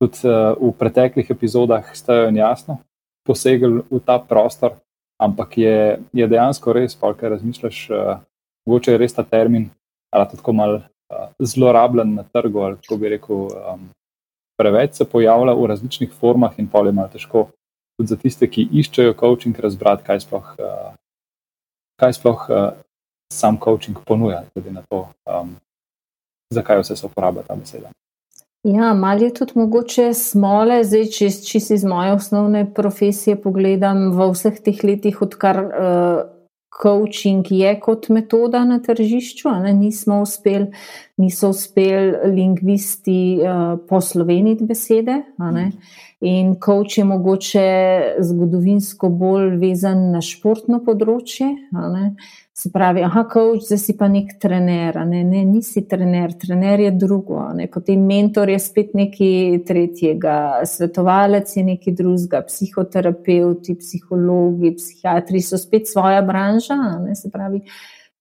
[0.00, 0.28] tudi
[0.60, 2.78] v preteklih epizodah stajo in jasno
[3.26, 4.76] posegli v ta prostor,
[5.22, 7.78] ampak je, je dejansko res, pa kaj razmišljaš,
[8.68, 9.70] mogoče je res ta termin,
[10.12, 10.82] ali tako malo
[11.38, 13.88] zlorabljen na trgu, ali kako bi rekel, um,
[14.58, 17.48] preveč se pojavlja v različnih formah in pol je malo težko
[17.96, 20.94] tudi za tiste, ki iščejo coaching, razbrati, kaj sploh, uh,
[22.00, 22.70] kaj sploh uh,
[23.32, 25.54] sam coaching ponuja, glede na to, um,
[26.54, 27.92] zakaj vse se uporablja ta beseda.
[28.64, 34.08] Ja, malo je tudi mogoče smole, zdaj, če, če si iz moje osnovne profesije pogledam
[34.16, 36.22] v vseh teh letih, odkar uh,
[36.82, 40.72] coaching je kot metoda na tržišču, ne, nismo uspeli,
[41.16, 45.20] niso uspeli lingvisti uh, posloveniti besede.
[46.24, 47.68] In coach je mogoče
[48.18, 51.50] zgodovinsko bolj vezan na športno področje.
[52.54, 56.92] Se pravi, aha, coach, zdaj si pa nek trener, ne, ne, nisi trener, trener je
[56.94, 60.36] drugo, ne, potem mentor je spet nekaj tretjega,
[60.70, 67.64] svetovalec je nekaj drugega, psihoterapeuti, psihologi, psihiatri so spet svoja branža, ne, se pravi,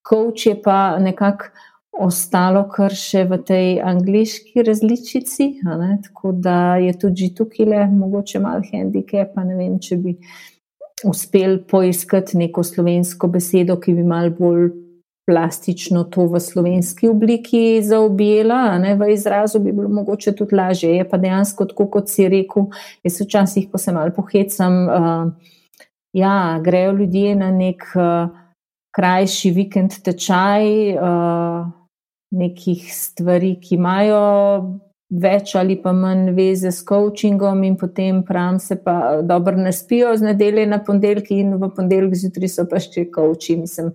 [0.02, 1.54] coach je pa nekako
[1.94, 5.50] ostalo kar še v tej angliški različici,
[6.08, 10.16] tako da je tudi tukaj le mogoče mal handicap, pa ne vem, če bi
[11.06, 14.72] uspeli poiskati neko slovensko besedo, ki bi malo bolj
[15.28, 20.96] plastično to v slovenski obliki zaobjela, ne, v izrazu bi bilo mogoče tudi lažje.
[20.98, 22.68] Je pa dejansko tako, kot si rekel,
[23.06, 25.54] jaz včasih, ko se malo pohecam, uh,
[26.14, 28.34] ja, grejo ljudje na nek uh,
[28.92, 31.72] krajši vikend tečaj uh,
[32.34, 34.20] nekih stvari, ki imajo
[35.14, 40.16] več ali pa manj veze s coachingom in potem pravim se pa dobro ne spijo
[40.18, 43.92] z nedelje na ponedeljki in v ponedeljek zjutraj so pa še coachi, mislim,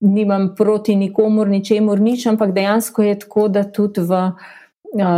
[0.00, 4.22] nimam proti nikomor, ničemur nič, ampak dejansko je tako, da tudi v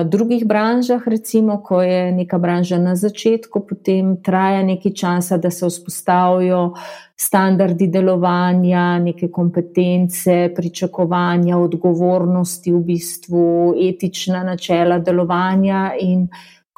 [0.04, 5.66] drugih branžah, recimo, ko je neka branža na začetku, potem traja nekaj časa, da se
[5.66, 6.74] vzpostavijo
[7.16, 16.28] standardi delovanja, neke kompetence, pričakovanja, odgovornosti, v bistvu etična načela delovanja in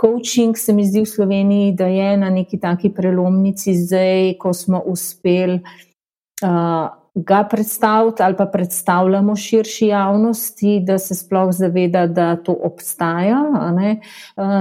[0.00, 3.74] Coaching se mi zdi v Sloveniji, da je na neki taki prelomnici.
[3.74, 11.48] Zdaj, ko smo uspeli uh, ga predstaviti ali pa predstavljamo širši javnosti, da se sploh
[11.52, 13.38] zaveda, da to obstaja.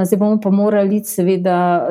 [0.06, 1.88] Zdaj bomo pa morali seveda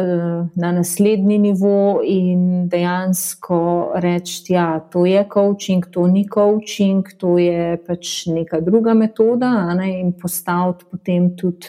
[0.55, 7.39] na naslednji nivo in dejansko reči, da ja, to je coaching, to ni coaching, to
[7.39, 10.01] je pač neka druga metoda ne?
[10.01, 11.67] in postaviti potem tudi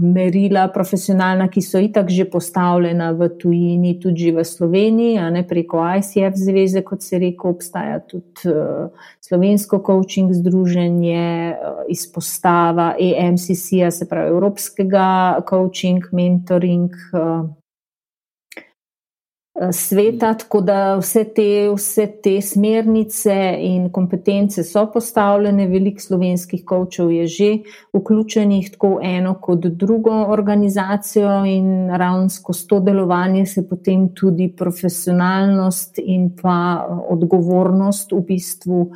[0.00, 6.36] merila, profesionalna, ki so itak že postavljena v tujini, tudi v Sloveniji, ne preko ICF
[6.36, 8.88] zveze, kot se reko, obstaja tudi uh,
[9.20, 16.92] slovensko coaching združenje, uh, izpostava EMCC, se pravi Evropskega coaching, mentoring.
[17.12, 17.46] Uh,
[19.72, 27.10] sveta, tako da vse te, vse te smernice in kompetence so postavljene, veliko slovenskih kočev
[27.10, 27.50] je že
[27.92, 35.98] vključenih tako eno kot drugo organizacijo in ravno skozi to delovanje se potem tudi profesionalnost
[35.98, 38.90] in pa odgovornost v bistvu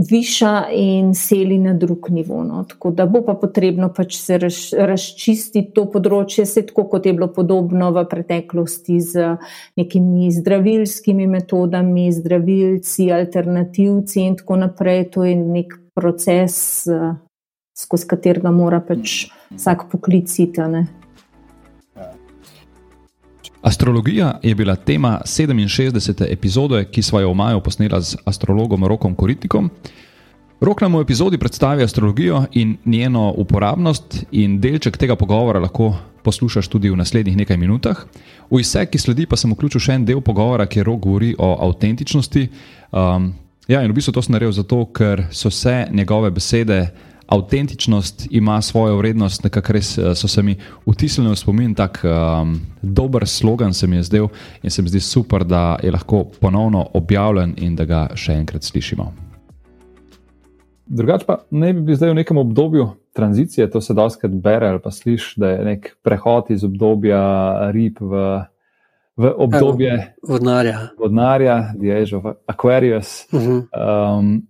[0.00, 2.44] viša in seli na drug nivo.
[2.44, 2.64] No.
[2.64, 7.14] Tako da bo pa potrebno pač se raš, razčistiti to področje, se tako kot je
[7.16, 9.34] bilo podobno v preteklosti z
[9.80, 15.10] nekimi zdravilskimi metodami, zdravilci, alternativci in tako naprej.
[15.16, 16.86] To je nek proces,
[17.76, 20.64] skozi katerega mora pač vsak pokliciti.
[23.62, 26.32] Astrologija je bila tema 67.
[26.32, 29.70] epizode, ki smo jo v maju posneli z astrologom Rokom Koritikom.
[30.60, 35.94] Rok nam v epizodi predstavi astrologijo in njeno uporabnost, in delček tega pogovora lahko
[36.24, 38.04] poslušaš tudi v naslednjih nekaj minutah.
[38.50, 41.52] V vse, ki sledi, pa sem vključil še en del pogovora, kjer Rok govori o
[41.68, 42.48] avtentičnosti.
[42.92, 43.32] Um,
[43.68, 46.86] ja, in v bistvu to sem naredil zato, ker so vse njegove besede
[47.30, 52.60] avtentičnost ima svojo vrednost, nekako res eh, so se mi vtisnili v spomin, tako um,
[52.82, 54.28] dober slogan se mi je zdel
[54.62, 58.66] in se mi zdi super, da je lahko ponovno objavljen in da ga še enkrat
[58.66, 59.12] slišimo.
[60.90, 64.82] Drugač pa ne bi bil zdaj v nekem obdobju tranzicije, to se doskrat bere ali
[64.82, 67.22] pa slišiš, da je nek prehod iz obdobja
[67.70, 68.42] rib v,
[69.16, 73.28] v obdobje vodnarja, vodnarja the age of Aquarius.
[73.32, 74.18] Uh -huh.
[74.18, 74.49] um,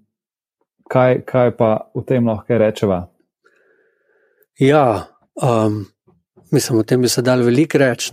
[0.91, 3.01] kaj, kaj pa v tem lahko rečeva?
[4.61, 5.07] Ja,
[5.43, 5.87] um,
[6.53, 8.13] mislim, o tem bi se dal veliko reči.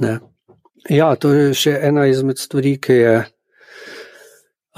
[0.89, 3.15] Ja, to je še ena izmed stvari, ki je,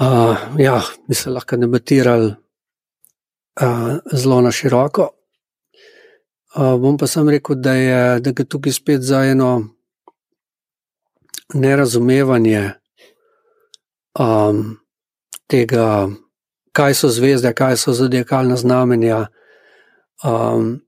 [0.02, 2.32] uh, ja, bi se lahko debatirali
[3.62, 5.10] uh, zelo na široko.
[6.56, 9.52] Uh, bom pa sam rekel, da je, da je tukaj spet za eno
[11.54, 12.72] nerazumevanje
[14.18, 14.80] um,
[15.46, 16.08] tega
[16.72, 19.26] kaj so zvezde, kaj so zodiakalna znamenja.
[20.24, 20.80] Um,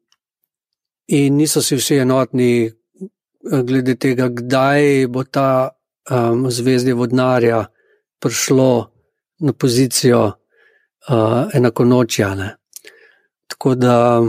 [1.07, 5.71] in niso si vsi enotni eh, glede tega, kdaj bo ta
[6.11, 7.65] um, zvezdje vodnarja
[8.19, 8.93] prišlo
[9.39, 12.57] na pozicijo uh, enakonočja.
[13.47, 14.23] Tako da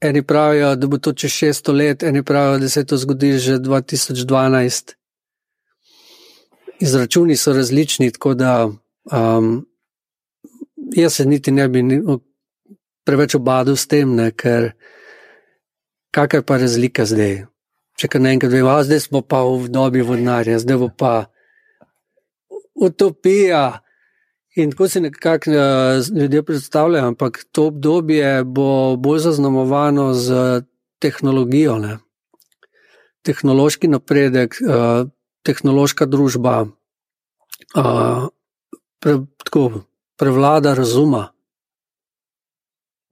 [0.00, 3.38] eni pravijo, da bo to čez 600 let, eni pravijo, da se je to zgodilo
[3.38, 4.94] že 2012.
[6.80, 8.68] Izračuni so različni, tako da
[9.12, 9.66] um,
[10.96, 11.82] jaz se niti ne bi
[13.04, 14.72] preveč obadal s tem, ne, ker
[16.14, 17.46] kakšna je pa razlika zdaj.
[17.98, 21.14] Če kar naenkrat vemo, zdaj smo pa v dobi vodnarja, zdaj bo pa
[22.74, 23.82] utopija.
[24.56, 25.50] In tako se nekako
[26.12, 30.62] ljudje predstavljajo, ampak to obdobje bo bolj zaznamovano z
[31.00, 31.78] tehnologijo.
[31.78, 31.98] Ne.
[33.24, 35.08] Tehnološki napredek, uh,
[35.46, 36.66] tehnološka družba,
[37.76, 38.28] uh,
[39.00, 39.86] pre, tako,
[40.22, 41.28] prevlada razuma.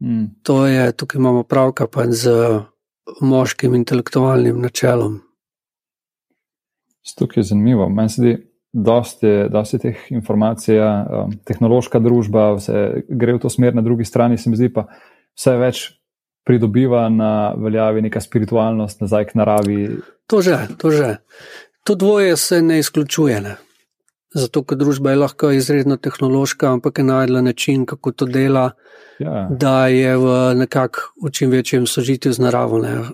[0.03, 0.25] Mm.
[0.43, 2.31] To je, tukaj imamo pravka z
[3.21, 5.19] moškim intelektualnim načelom.
[7.19, 7.89] Tukaj je zanimivo.
[7.89, 8.35] Meni se zdi,
[8.73, 14.39] dosti, dosti teh informacij, um, tehnološka družba, vse gre v to smer, na drugi strani
[14.39, 14.87] se mi zdi pa
[15.35, 15.81] vse več
[16.47, 19.81] pridobiva na veljavi neka spiritualnost, nazaj k naravi.
[20.31, 21.17] To že, to že.
[21.85, 23.41] To dvoje se ne izključuje.
[23.41, 23.57] Ne?
[24.31, 28.71] Zato, ker družba je lahko izredno tehnološka, ampak je najdela način, kako to dela,
[29.19, 29.49] ja.
[29.51, 32.79] da je v nekakšnem čim večjem sožitju z naravo.
[32.79, 33.11] Ne?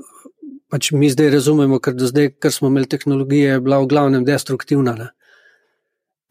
[0.68, 4.26] Pač mi zdaj razumemo, ker do zdaj, ker smo imeli tehnologije, je bila v glavnem
[4.28, 4.92] destruktivna.
[4.98, 5.08] Ne?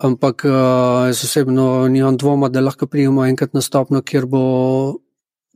[0.06, 5.00] Ampak uh, jaz osebno nimam dvoma, da lahko prijemo enkrat na stopno, kjer bo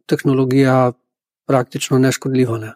[0.10, 0.94] tehnologija
[1.46, 2.58] praktično neškodljiva.
[2.58, 2.72] Ne?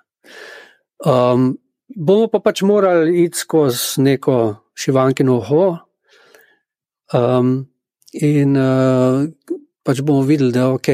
[1.01, 1.55] Um,
[1.95, 4.37] bomo pa pač morali iti skozi neko
[4.77, 5.63] šivankino oho.
[7.13, 7.67] Um,
[8.13, 9.29] in uh,
[9.85, 10.89] pač bomo videli, da je ok.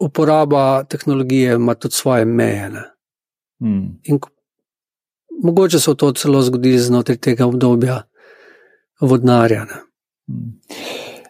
[0.00, 2.70] Uporaba tehnologije ima tudi svoje meje.
[3.60, 4.00] Hmm.
[4.04, 4.18] In
[5.42, 8.02] mogoče se to celo zgodi znotraj tega obdobja
[9.00, 9.66] vodnarja.
[10.28, 10.60] Hmm.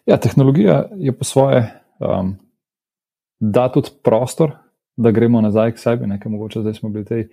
[0.06, 2.36] Ja, tehnologija je po svoje, um,
[3.40, 4.52] da tudi prostor,
[4.96, 7.28] da gremo nazaj k sebi, nekaj mogoče zdaj smo bili tej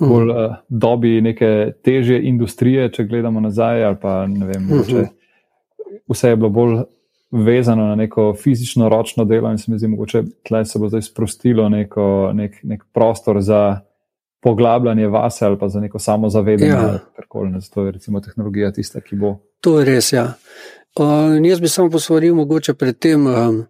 [0.00, 5.06] bolj uh, dobi neke težje industrije, če gledamo nazaj, ali pa ne vem, mogoče
[6.08, 6.78] vse je bilo bolj
[7.30, 11.02] vezano na neko fizično, ročno delo in se mi zdi, mogoče tle se bo zdaj
[11.02, 13.80] sprostilo neko, nek, nek prostor za
[14.40, 16.98] poglabljanje vase ali pa za neko samozavedanje, ja.
[17.16, 19.36] karkoli, zato je recimo tehnologija tista, ki bo.
[19.60, 20.32] To je res, ja.
[20.98, 23.64] Uh, jaz bi samo posvaril mogoče pred tem, um,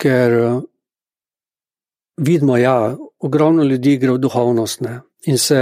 [0.00, 0.62] ker uh,
[2.16, 5.00] vidimo, ja, ogromno ljudi gre v duhovnost ne?
[5.26, 5.60] in se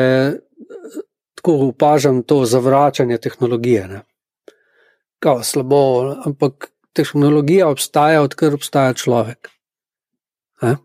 [1.35, 3.89] tako opažam to zavračanje tehnologije.
[3.89, 4.01] Ne?
[5.25, 9.49] Kao slabo, ampak tehnologija obstaja, odkar obstaja človek.
[10.63, 10.77] Ne?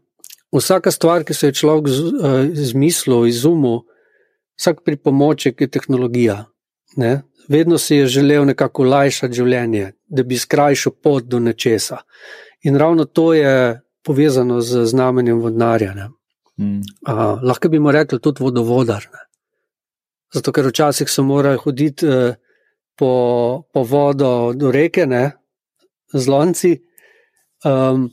[0.56, 3.84] Vsaka stvar, ki se je človek eh, izmislil, izumil,
[4.60, 6.46] vsak pripomoček je tehnologija.
[6.98, 7.22] Ne?
[7.50, 12.02] Vedno si je želel nekako lajšati življenje, da bi skrajšal pot do nečesa.
[12.64, 16.10] In ravno to je povezano z znamenjem vodnarja.
[16.60, 16.82] Mm.
[17.08, 19.06] Uh, lahko bi mu rekli tudi vodovodar.
[19.14, 19.26] Ne?
[20.34, 22.36] Zato, ker včasih so morali hoditi uh,
[23.00, 23.12] po,
[23.72, 25.32] po vodo do reke, ne?
[26.14, 26.72] z lonci.
[27.64, 28.10] Um,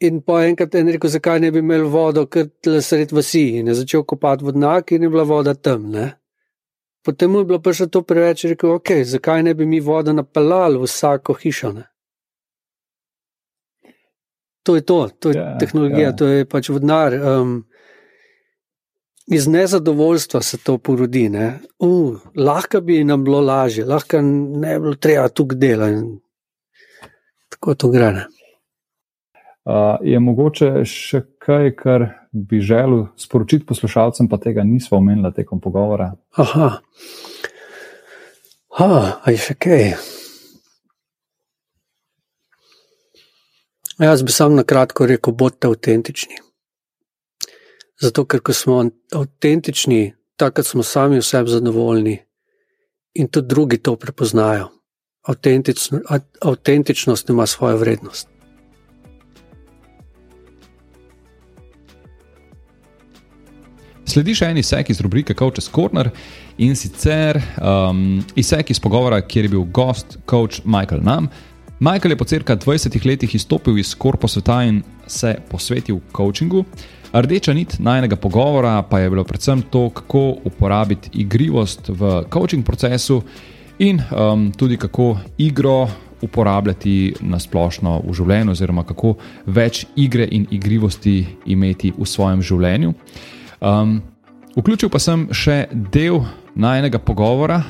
[0.00, 3.58] in po enkrat je rekel, zakaj ne bi imel vodo, ker tle sred vasi.
[3.60, 5.90] In je začel kopati vodnak, in je bila voda tam.
[5.90, 6.12] Ne?
[7.04, 10.78] Potem mu je bilo še to preveč, rekel, ok, zakaj ne bi mi vodo napeljali
[10.78, 11.72] v vsako hišo.
[11.74, 11.90] Ne?
[14.64, 16.16] to je to, to je ja, tehnologija, ja.
[16.16, 17.14] to je pač vodnar.
[17.14, 17.66] Um,
[19.26, 21.30] iz nezadovoljstva se to porodi.
[21.78, 26.20] Uh, lahko bi nam bilo lažje, lahko ne bi bilo treba tukaj delati.
[27.48, 28.26] Tako to gre.
[29.64, 35.60] Uh, je mogoče še kaj, kar bi želel sporočiti poslušalcem, pa tega nismo omenili tekom
[35.60, 36.10] pogovora?
[36.36, 36.68] Aha,
[38.78, 39.94] ah, je še kaj.
[44.04, 46.42] Jaz bi samo na kratko rekel, bodite avtentični.
[48.00, 48.82] Zato, ker smo
[49.14, 52.18] avtentični, takrat smo sami vsem zadovoljni
[53.14, 54.68] in tudi drugi to prepoznajo.
[55.24, 56.00] Autentično,
[56.42, 58.28] autentičnost ima svojo vrednost.
[64.04, 66.10] Sledi še en izsek iz rubrike Coach's Corner
[66.60, 71.30] in sicer um, izsek iz pogovora, kjer je bil gost, coach Michael Nam.
[71.80, 76.64] Michael je po cirka 20 letih izstopil iz korpo sveta in se posvetil coachingu.
[77.14, 83.22] Rdeča nit najnega pogovora pa je bilo predvsem to, kako uporabiti igrivost v coaching procesu
[83.78, 85.88] in um, tudi kako igro
[86.22, 89.14] uporabljati na splošno v življenju, oziroma kako
[89.46, 92.94] več igre in igrivosti imeti v svojem življenju.
[93.60, 94.00] Um,
[94.56, 96.18] vključil pa sem še del
[96.54, 97.62] najnega pogovora,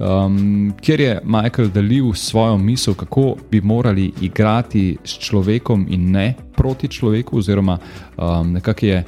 [0.00, 6.34] um, kjer je Michael delil svojo misel, kako bi morali igrati s človekom in ne
[6.56, 7.78] proti človeku, oziroma
[8.16, 9.04] um, nekako je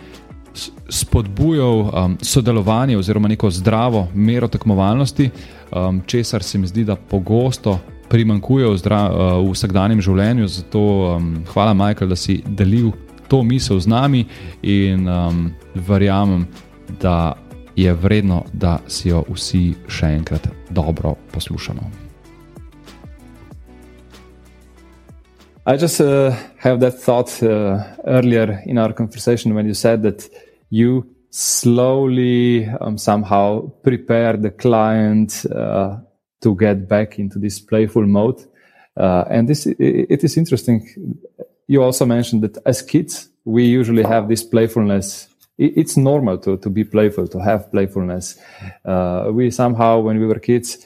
[0.88, 5.30] spodbujal um, sodelovanje oziroma neko zdravo mero tekmovalnosti,
[5.72, 7.78] um, česar se mi zdi, da pogosto.
[8.08, 10.80] Primankuje v, zdra, uh, v vsakdanjem življenju, zato
[11.16, 12.90] um, hvala, Michael, da si delil
[13.28, 14.26] to misel z nami
[14.62, 16.44] in um, verjamem,
[17.00, 17.32] da
[17.76, 21.90] je vredno, da si jo vsi še enkrat dobro poslušamo.
[25.64, 30.28] I just uh, have that thought uh, earlier in our conversation when you said that
[30.70, 35.98] you slowly um, somehow prepare the client uh,
[36.40, 38.44] to get back into this playful mode.
[38.96, 40.82] Uh, and this it is interesting.
[41.68, 46.70] You also mentioned that as kids, we usually have this playfulness it's normal to to
[46.70, 48.38] be playful, to have playfulness.
[48.84, 50.84] Uh, we somehow, when we were kids,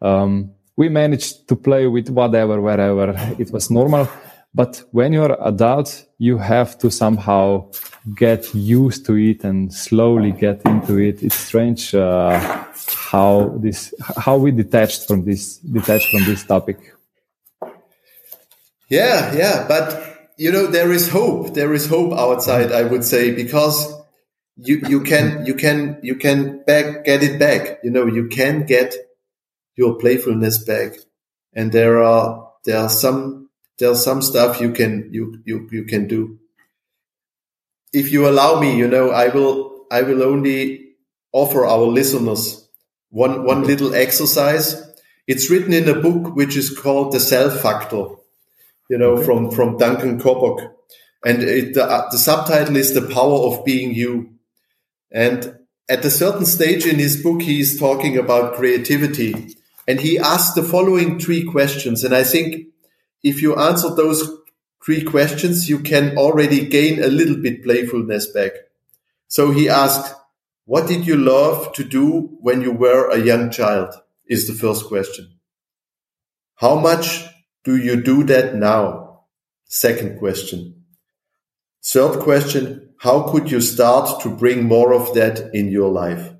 [0.00, 4.08] um, we managed to play with whatever, wherever it was normal.
[4.54, 7.70] But when you're adult, you have to somehow
[8.14, 11.22] get used to it and slowly get into it.
[11.22, 12.38] It's strange uh,
[13.10, 16.78] how this how we detached from this detached from this topic.
[18.88, 21.54] Yeah, yeah, but you know there is hope.
[21.54, 22.72] There is hope outside.
[22.72, 23.92] I would say because
[24.56, 27.80] you you can you can you can back get it back.
[27.82, 28.94] You know you can get
[29.76, 30.94] your playfulness back,
[31.52, 36.06] and there are there are some there's some stuff you can you you you can
[36.08, 36.38] do
[37.94, 40.96] if you allow me, you know, I will I will only
[41.32, 42.68] offer our listeners
[43.10, 44.82] one one little exercise.
[45.26, 48.06] It's written in a book which is called The Self Factor,
[48.88, 49.24] you know, okay.
[49.24, 50.72] from from Duncan Kobok,
[51.24, 54.30] and it, the, uh, the subtitle is The Power of Being You.
[55.10, 55.58] And
[55.88, 59.54] at a certain stage in his book, he is talking about creativity,
[59.86, 62.04] and he asked the following three questions.
[62.04, 62.68] And I think
[63.22, 64.28] if you answer those
[64.84, 68.52] three questions, you can already gain a little bit playfulness back.
[69.28, 70.14] So he asked,
[70.66, 73.94] what did you love to do when you were a young child?
[74.26, 75.38] Is the first question.
[76.56, 77.26] How much
[77.64, 79.24] do you do that now?
[79.64, 80.84] Second question.
[81.82, 82.90] Third question.
[82.98, 86.32] How could you start to bring more of that in your life?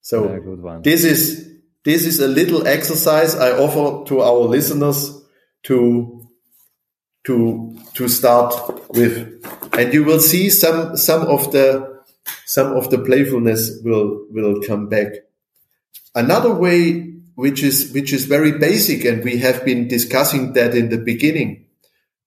[0.00, 1.52] So this is
[1.84, 5.20] this is a little exercise I offer to our listeners
[5.64, 6.28] to
[7.26, 8.54] to to start
[8.90, 9.44] with,
[9.76, 12.02] and you will see some some of the
[12.44, 15.12] some of the playfulness will will come back.
[16.14, 20.88] Another way, which is which is very basic, and we have been discussing that in
[20.88, 21.66] the beginning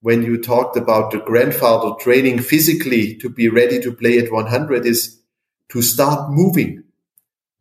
[0.02, 4.86] when you talked about the grandfather training physically to be ready to play at 100
[4.86, 5.20] is
[5.68, 6.86] to start moving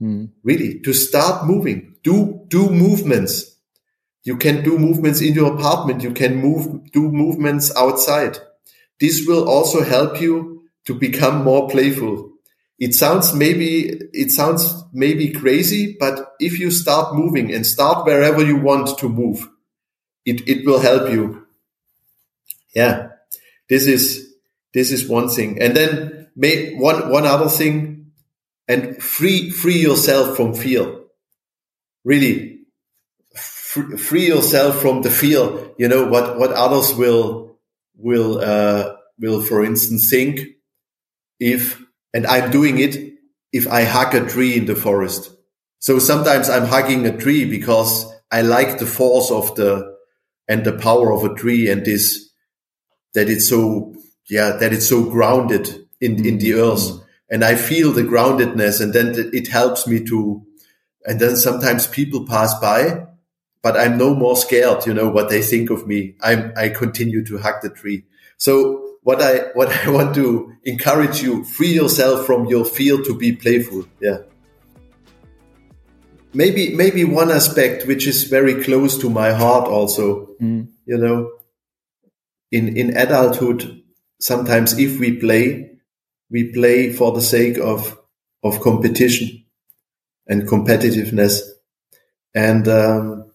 [0.01, 0.30] Mm.
[0.44, 3.57] Really, to start moving, do do movements.
[4.22, 6.03] You can do movements in your apartment.
[6.03, 8.38] You can move do movements outside.
[9.01, 12.32] This will also help you to become more playful.
[12.79, 18.45] It sounds maybe it sounds maybe crazy, but if you start moving and start wherever
[18.45, 19.49] you want to move,
[20.24, 21.47] it, it will help you.
[22.74, 23.09] Yeah,
[23.68, 24.33] this is
[24.74, 28.12] this is one thing, and then may, one one other thing
[28.68, 30.87] and free free yourself from fear.
[32.05, 32.61] Really,
[33.35, 35.70] free yourself from the fear.
[35.79, 37.59] You know what what others will
[37.97, 40.41] will uh, will, for instance, think
[41.41, 41.83] if
[42.14, 43.14] and I'm doing it
[43.52, 45.30] if I hug a tree in the forest.
[45.78, 49.96] So sometimes I'm hugging a tree because I like the force of the
[50.48, 52.30] and the power of a tree and this
[53.14, 53.94] that it's so
[54.28, 56.80] yeah that it's so grounded in in the earth.
[56.80, 60.44] Mm and I feel the groundedness and then it helps me to,
[61.04, 63.06] and then sometimes people pass by,
[63.62, 66.14] but I'm no more scared, you know, what they think of me.
[66.22, 68.04] I'm, I continue to hug the tree.
[68.38, 73.14] So what I, what I want to encourage you, free yourself from your fear to
[73.14, 73.86] be playful.
[74.00, 74.18] Yeah.
[76.34, 80.68] Maybe, maybe one aspect which is very close to my heart also, mm.
[80.84, 81.30] you know,
[82.52, 83.82] in, in adulthood,
[84.20, 85.70] sometimes if we play,
[86.30, 87.98] we play for the sake of
[88.44, 89.44] of competition
[90.26, 91.40] and competitiveness.
[92.34, 93.30] And um,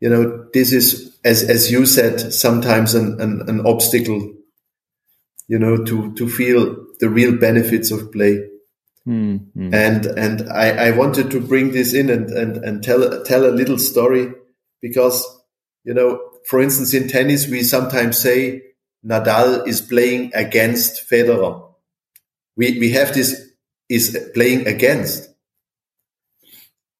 [0.00, 4.37] you know, this is as as you said, sometimes an, an, an obstacle.
[5.48, 8.48] You know, to to feel the real benefits of play.
[9.06, 9.74] Mm-hmm.
[9.74, 13.50] And and I, I wanted to bring this in and, and, and tell tell a
[13.50, 14.32] little story
[14.80, 15.24] because
[15.84, 18.62] you know, for instance, in tennis we sometimes say
[19.04, 21.68] Nadal is playing against Federer
[22.58, 23.50] we, we have this
[23.88, 25.30] is playing against.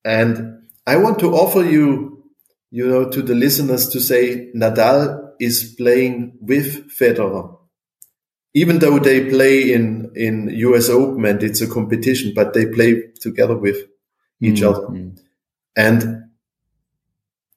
[0.04, 2.24] And I want to offer you,
[2.70, 7.57] you know, to the listeners to say Nadal is playing with Federer.
[8.60, 12.90] Even though they play in, in US Open and it's a competition, but they play
[13.20, 13.76] together with
[14.40, 14.74] each mm-hmm.
[14.74, 15.12] other.
[15.76, 16.24] And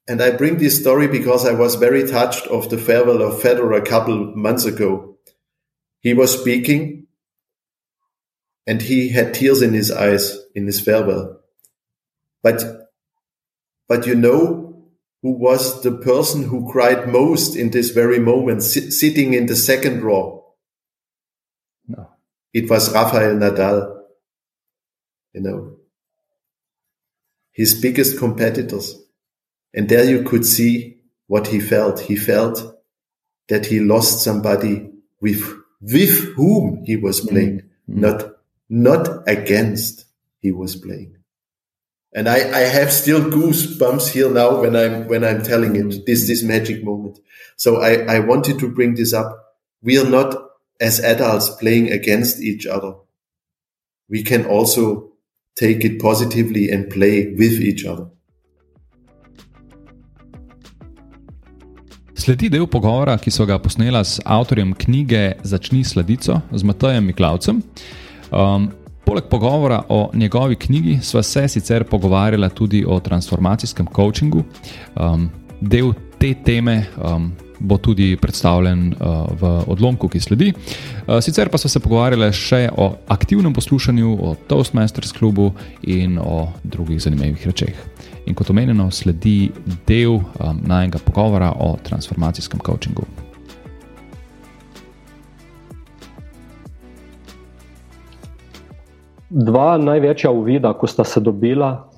[0.08, 3.78] and I bring this story because I was very touched of the farewell of Federer
[3.78, 5.16] a couple months ago.
[6.00, 7.06] He was speaking
[8.66, 11.40] and he had tears in his eyes in his farewell.
[12.42, 12.62] But,
[13.88, 14.90] but you know
[15.22, 19.56] who was the person who cried most in this very moment, si sitting in the
[19.56, 20.41] second row?
[22.52, 24.02] It was Rafael Nadal.
[25.32, 25.76] You know,
[27.52, 28.98] his biggest competitors.
[29.74, 32.00] And there you could see what he felt.
[32.00, 32.78] He felt
[33.48, 34.90] that he lost somebody
[35.20, 35.42] with,
[35.80, 38.00] with whom he was playing, mm-hmm.
[38.00, 38.32] not
[38.68, 40.06] not against
[40.38, 41.14] he was playing.
[42.14, 46.26] And I, I have still goosebumps here now when I'm when I'm telling it this
[46.26, 47.18] this magic moment.
[47.56, 49.56] So I, I wanted to bring this up.
[49.82, 50.34] We are not
[50.82, 52.92] as adults playing against each other.
[54.10, 55.12] We can also
[55.54, 58.06] take it positively and play with each other.
[62.14, 67.62] Sledi del pogovora, ki so ga posnela s avtorjem knjige Začni sledico z Matajem Miklavcem.
[68.30, 68.68] Um,
[69.04, 74.44] poleg pogovora o njegovi knjigi sva se sicer pogovarjala tudi o transformacijskem coachingu.
[74.94, 75.30] Um,
[75.60, 80.52] del te teme um, bo tudi predstavljen uh, v odlomku, ki sledi.
[80.54, 85.50] Uh, sicer pa smo se pogovarjali še o aktivnem poslušanju, o Toastmasters klubu
[85.82, 87.74] in o drugih zanimivih rečeh.
[88.30, 89.50] In kot omenjeno, sledi
[89.88, 93.02] del um, najnega pogovora o transformacijskem coachingu.
[99.30, 101.91] Dva največja uvida, ko sta se dobila,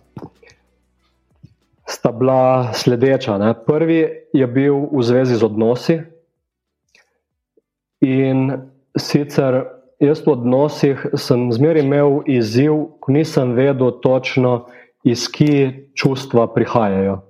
[1.95, 3.39] sta bila sledeča.
[3.39, 3.55] Ne?
[3.67, 6.01] Prvi je bil v zvezi z odnosi.
[8.03, 8.51] In
[8.99, 9.63] sicer
[10.03, 14.67] jaz v odnosih sem zmeraj imel izziv, ko nisem vedel točno,
[15.05, 17.21] iz kje čustva prihajajo.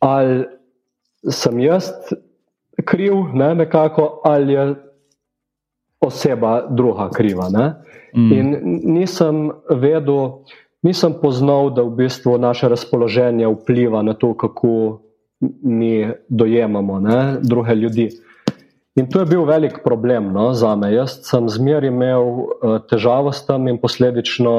[0.00, 0.46] Ali
[1.30, 1.90] sem jaz
[2.84, 4.74] kriv, ne, nekako, ali je
[6.00, 7.48] oseba druga kriva.
[8.16, 8.32] Mm.
[8.32, 8.46] In
[8.94, 10.44] nisem vedel,
[10.82, 15.00] nisem poznal, da v bistvu naše razpoloženje vpliva na to, kako
[15.62, 18.10] mi dojemamo ne, druge ljudi.
[18.98, 20.90] In to je bil velik problem no, za me.
[20.90, 24.54] Jaz sem zmeraj imel uh, težavo s tem in posledično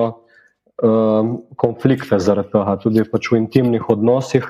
[0.80, 4.48] um, konflikte zaradi tega, tudi pač v intimnih odnosih.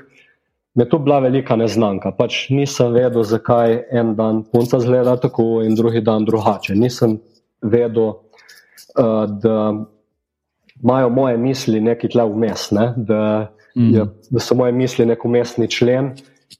[0.77, 2.11] Me to bila velika neznanka.
[2.13, 6.77] Pač nisem vedel, zakaj en dan punca zgleda tako in drugi dan drugače.
[6.77, 7.17] Nisem
[7.65, 9.57] vedel, uh, da
[10.83, 12.93] imajo moje misli nekaj tle vmes, ne?
[12.97, 13.21] da,
[13.75, 13.93] mm.
[13.95, 16.13] je, da so moje misli nek umestni člen,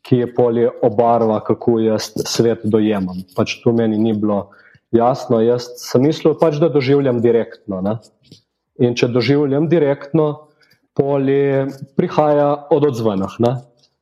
[0.06, 3.24] ki je polje obarva, kako jaz svet dojemam.
[3.36, 4.50] Pač to meni ni bilo
[4.92, 5.42] jasno.
[5.42, 7.82] Jaz sem mislil, pač, da doživljam direktno.
[7.86, 7.98] Ne?
[8.80, 10.30] In če doživljam direktno,
[10.98, 11.68] polje
[11.98, 13.36] prihaja od odzvanah.
[13.44, 13.56] Ne?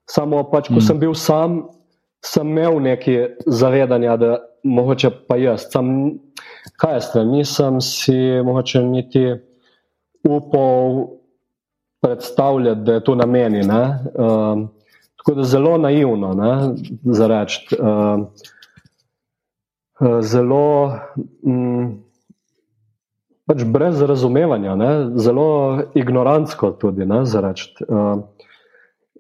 [0.09, 0.85] Samo pač, ko mm.
[0.89, 1.61] sem bil sam,
[2.25, 4.37] sem imel neki zavedanja, da
[4.67, 5.69] mogoče pa jaz.
[5.71, 6.17] Sam,
[6.81, 9.27] kaj jaz ne, nisem si mogoče niti
[10.29, 11.07] upal
[12.01, 13.61] predstavljati, da je to na meni.
[13.61, 14.67] Um,
[15.17, 16.35] tako da zelo naivno
[17.03, 17.77] za reči.
[17.79, 18.27] Um,
[20.21, 20.91] zelo.
[21.43, 22.07] Um,
[23.47, 24.91] pač brez razumevanja, ne?
[25.15, 27.71] zelo ignorantsko tudi ne, za reči.
[27.87, 28.19] Uh,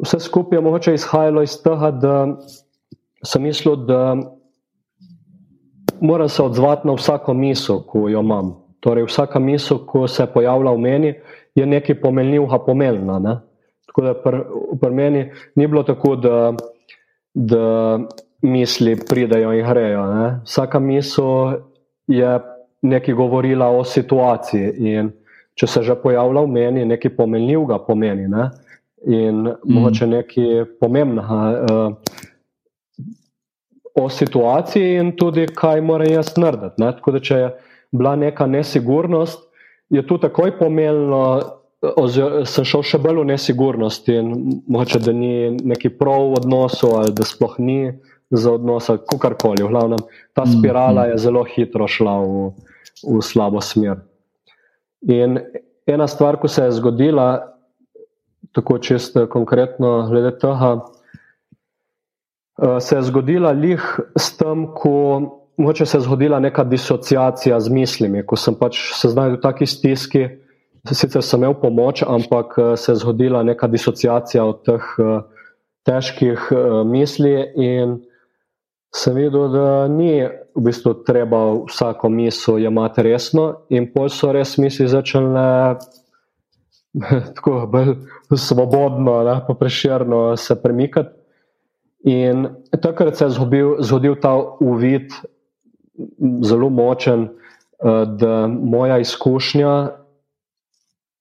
[0.03, 2.15] vse skupaj je mogoče izhajalo iz tega, da
[3.23, 4.17] sem mislil, da
[6.01, 8.55] moram se odzvati na vsako misel, ko jo imam.
[8.79, 11.13] Torej, vsaka misel, ko se pojavlja v meni,
[11.55, 13.19] je nekaj pomenljivega pomenila.
[13.19, 13.37] Ne?
[13.87, 14.41] Tako da pri
[14.81, 15.23] pr meni
[15.55, 16.53] ni bilo tako, da,
[17.33, 17.99] da
[18.41, 20.05] misli pridejo in grejo.
[20.13, 20.27] Ne?
[20.45, 21.57] Vsaka misel
[22.07, 22.39] je
[22.81, 24.73] nekaj govorila o situaciji.
[24.77, 25.11] In
[25.57, 28.27] če se že pojavlja v meni, nekaj pomenljivega pomeni.
[28.27, 28.49] Ne?
[29.07, 29.73] In mm.
[29.73, 31.93] mogoče nekaj pomembnega uh,
[33.97, 36.81] o situaciji, in tudi kaj moram jaz narediti.
[36.81, 36.91] Ne?
[36.99, 37.49] Tako da, če je
[37.91, 39.43] bila neka nesigurnost,
[39.89, 41.53] je to takoj pomenilo.
[41.77, 44.31] Oziroma, sem šel še bolj v nesigurnost in
[44.65, 47.93] mogoče, da ni neki prav v odnosu, ali da sploh ni
[48.33, 49.63] za odnos, ali karkoli.
[49.63, 50.01] V glavnem,
[50.33, 51.11] ta mm, spirala mm.
[51.11, 52.49] je zelo hitro šla v,
[53.05, 54.01] v slabo smer.
[55.05, 55.37] In
[55.85, 57.53] ena stvar, ko se je zgodila,
[58.57, 60.81] tako čisto konkretno, glede tega,
[62.57, 63.85] eh, se je zgodila lih
[64.17, 69.09] s tem, ko moče se je zgodila neka disociacija z mislimi, ko sem pač se
[69.09, 70.27] znašel v taki stiski.
[70.87, 75.25] Sicer sem imel pomoč, ampak eh, se je zgodila neka disociacija od teh uh,
[75.83, 77.97] težkih uh, misli, in
[78.95, 84.55] sem videl, da ni v bistvu treba vsako misel jemati resno, in pol so res
[84.57, 85.75] misli začele
[87.35, 87.95] tako bolj
[88.31, 91.15] svobodno, ne, pa preširno se premikati.
[92.07, 92.47] In
[92.81, 95.11] takrat se je zgodil, zgodil ta uvid,
[96.43, 99.89] zelo močen, eh, da moja izkušnja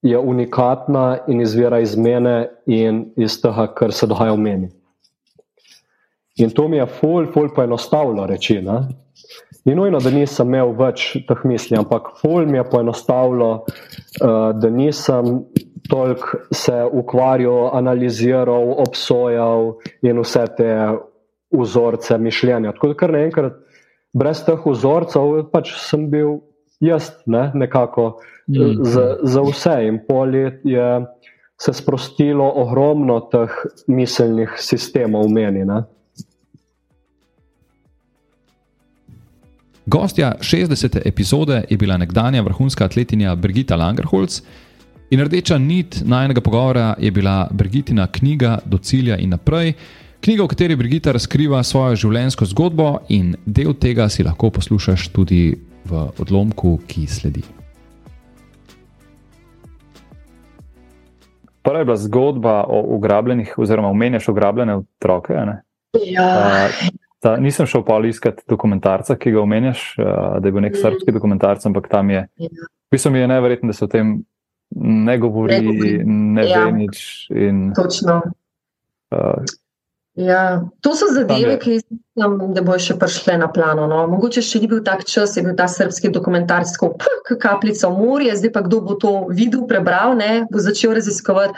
[0.01, 4.69] je unikatna in izvira iz mene in iz tega, kar se dogaja v meni.
[6.37, 8.61] In to mi je ful, ful poenostavilo reči.
[8.61, 8.81] Ne?
[9.65, 14.69] Ni nujno, da nisem imel več teh misli, ampak ful mi je poenostavilo, uh, da
[14.69, 15.41] nisem
[15.89, 19.73] toliko se ukvarjal, analiziral, obsojal
[20.05, 20.71] in vse te
[21.51, 22.71] vzorce mišljenja.
[22.77, 23.59] Tako da kar naenkrat
[24.13, 26.39] brez teh vzorcev pač sem bil
[26.79, 28.83] jaz ne, nekako mm.
[28.85, 30.87] za, za vse in polje je
[31.57, 33.53] se sprostilo ogromno teh
[33.87, 35.65] miselnih sistemov v meni.
[35.65, 35.81] Ne.
[39.87, 41.01] Gostja 60.
[41.05, 44.41] epizode je bila nekdanja vrhunska atletinja Brigita Langerholz,
[45.09, 49.73] in rdeča nit najnega pogovora je bila Brigitina knjiga Do cilja in naprej,
[50.21, 55.57] knjiga, v kateri Brigita razkriva svojo življenjsko zgodbo, in del tega si lahko poslušaš tudi
[55.87, 57.43] v odlomku, ki sledi.
[61.67, 65.35] Prva je bila zgodba o ugrabljenih, oziroma omenjaš ugrabljene otroke.
[66.05, 66.23] Ja.
[66.23, 66.87] Uh,
[67.19, 70.05] Ta, nisem šel pa iskati dokumentarca, ki ga omenjaš, uh,
[70.39, 70.81] da je bil nek mm.
[70.81, 72.27] srpski dokumentarc, ampak tam je.
[72.37, 72.67] Ja.
[72.91, 74.19] Mislim, da je neverjetno, da se o tem
[74.75, 76.03] ne govori, ne, govori.
[76.05, 76.65] ne ja.
[76.65, 77.01] ve nič.
[77.29, 78.21] In, Točno.
[79.11, 79.43] Uh,
[80.17, 80.41] ja.
[80.81, 83.87] To so zadeve, ki mislim, da bojo še prišle na plano.
[83.89, 84.03] No.
[84.11, 87.05] Mogoče še ni bil tak čas, je bil ta srpski dokumentarc, kot
[87.41, 91.55] kapljica v morje, zdaj pa kdo bo to videl, prebral, ne, bo začel raziskovati.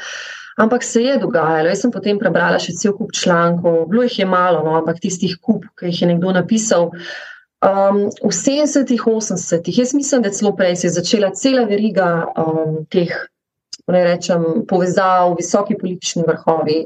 [0.60, 1.72] Ampak se je dogajalo.
[1.72, 5.38] Jaz sem potem prebrala še cel kup člankov, bilo jih je malo, no, ampak tistih
[5.40, 6.90] kup, ki jih je nekdo napisal.
[7.64, 12.84] Um, v 70-ih, 80-ih, jaz mislim, da celo prej se je začela cela veriga um,
[12.92, 13.16] teh
[13.88, 16.86] rečem, povezav, visoki politični vrhovi,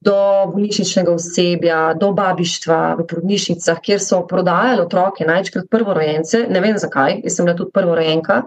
[0.00, 0.16] do
[0.52, 6.44] bolnišničnega osebja, do babištva v porodnišnicah, kjer so prodajali otroke, največkrat prvorojence.
[6.50, 8.42] Ne vem zakaj, jaz sem bila tudi prvorojenka.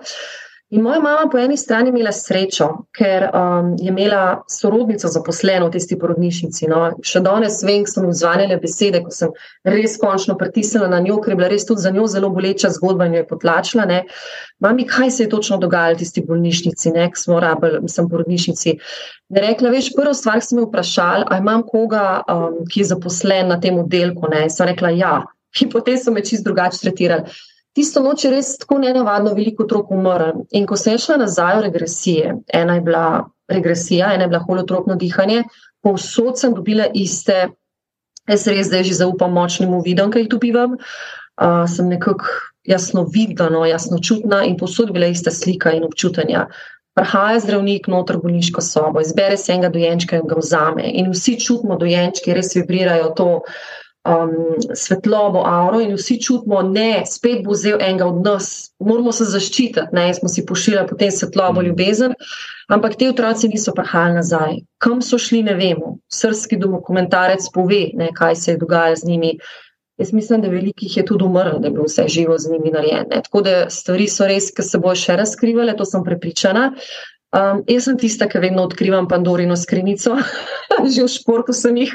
[0.72, 2.65] In moja mama po eni strani imela srečo,
[2.95, 6.69] ker um, je imela sorodnico zaposleno v tisti porodnišnici.
[6.72, 6.86] No.
[7.03, 9.34] Še danes vem, ko so mi zvanjale besede, ko sem
[9.67, 13.09] res končno pritisnila na njo, ker je bila res tudi za njo zelo boleča zgodba
[13.09, 13.89] in jo je potlačila.
[13.91, 13.99] Ne.
[14.63, 18.78] Mami, kaj se je točno dogajalo v tisti bolnišnici, ne, ko smo rabili, sem porodnišnici.
[19.36, 23.51] Ne rekla, veš, prvo stvar sem me vprašala, ali imam koga, um, ki je zaposlen
[23.51, 24.32] na tem oddelku.
[24.47, 25.15] Sem rekla, ja.
[25.59, 27.41] In potem so me čist drugače tretirali.
[27.72, 30.45] Tisto noč je res tako nenavadno veliko otrok umrlo.
[30.51, 33.05] In ko sem šla nazaj v regresije, ena je bila
[33.51, 35.45] regresija, ena je bila holotropno dihanje,
[35.84, 37.47] povsod sem dobila iste,
[38.28, 40.78] jaz res zdaj že zaupam močnim uvidom, ki jih dobivam.
[41.41, 42.28] Uh, sem nekako
[42.67, 46.49] jasno vidna, no, jasno čutna in povsod bila ista slika in občutanja.
[46.93, 50.84] Prihaja zdravnik noter bolniško sobo, izbere se enega dojenčka in ga vzame.
[50.99, 53.28] In vsi čutimo dojenčke, res vibrirajo to
[54.05, 59.25] um, svetlobo, auro in vsi čutimo, da spet bo vzel enega od nas, moramo se
[59.29, 61.65] zaščititi, ne smo si pošiljali potem svetlobo, mm.
[61.65, 62.15] ljubezen.
[62.69, 64.61] Ampak te otroci niso prihajali nazaj.
[64.81, 65.97] Kam so šli, ne vemo.
[66.11, 69.35] Srski dokumentarec pove, ne, kaj se je dogajalo z njimi.
[70.01, 73.21] Jaz mislim, da velikih je tudi umrlo, da je bilo vse živo z njimi narejeno.
[73.23, 76.71] Tako da stvari so res, ki se bojo še razkrivale, to sem prepričana.
[77.32, 80.17] Um, jaz sem tista, ki vedno odkrivam Pandorino skrinico,
[80.93, 81.93] že v športu sem jih,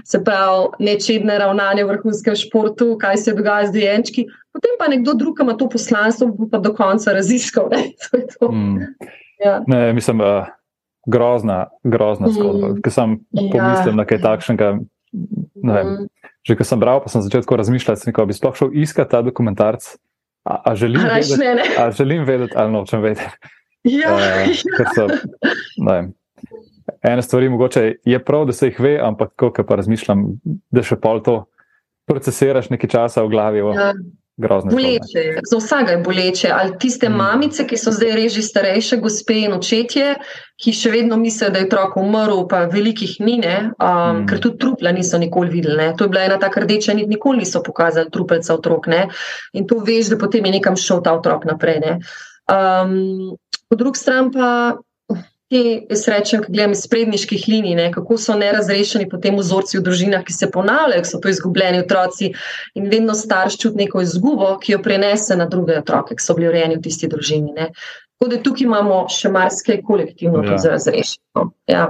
[0.00, 4.24] se pravi, nečedne ravnanje v vrhunskem športu, kaj se dogaja z dojenčki.
[4.48, 7.68] Potem pa nekdo drug ima to poslanstvo, pa do konca raziskal.
[7.68, 8.48] Ne, to to.
[8.48, 8.94] Mm.
[9.44, 9.60] Ja.
[9.68, 10.48] ne mislim, uh,
[11.04, 12.72] grozna, grozna zgodba.
[12.72, 12.80] Mm.
[12.80, 13.44] Ker sem ja.
[13.52, 14.72] pomislil na kaj takšnega.
[15.12, 16.08] Mm.
[16.48, 19.20] Že ko sem bral, pa sem začel tako razmišljati, da bi sploh šel iskati ta
[19.20, 20.00] dokumentarc.
[20.48, 21.64] A, a, želim, a, vedeti, ne, ne.
[21.76, 23.28] a želim vedeti, ali nočem vedeti.
[23.84, 24.88] Ja, uh, ja.
[24.94, 25.06] So,
[27.02, 30.24] ene stvari mogoče je prav, da se jih ve, ampak ko pa razmišljam,
[30.70, 31.42] da še pol to
[32.08, 33.62] procesiraš nekaj časa v glavi.
[33.76, 33.92] Ja.
[34.38, 36.50] Boleče je, za vsega je boleče.
[36.54, 37.16] Ali tiste mm.
[37.16, 40.12] mamice, ki so zdaj reži starejše, gospe in očetje,
[40.62, 44.28] ki še vedno mislijo, da je otrok umrl, pa velikih ni, um, mm.
[44.30, 45.74] ker tudi trupla niso nikoli videli.
[45.80, 45.88] Ne.
[45.98, 48.86] To je bila ena taka rdeča nit, nikoli niso pokazali trupelca otrok.
[48.86, 49.08] Ne.
[49.58, 51.98] In to veš, da potem je nekam šel ta otrok naprej.
[52.48, 53.34] Um,
[53.68, 54.76] po drugi strani pa
[55.48, 59.84] te, jaz rečem, ki gledam iz predniških linij, ne, kako so nerazrešeni potem vzorci v
[59.86, 62.32] družinah, ki se ponavljajo, so to izgubljeni otroci
[62.76, 66.50] in vedno starš čuti neko izgubo, ki jo prenese na druge otroke, ki so bili
[66.52, 67.54] urejeni v tisti družini.
[67.56, 67.70] Ne.
[68.18, 70.58] Tako da tukaj imamo še marsikaj kolektivno ja.
[70.58, 71.52] za razrešitev.
[71.70, 71.86] Ja.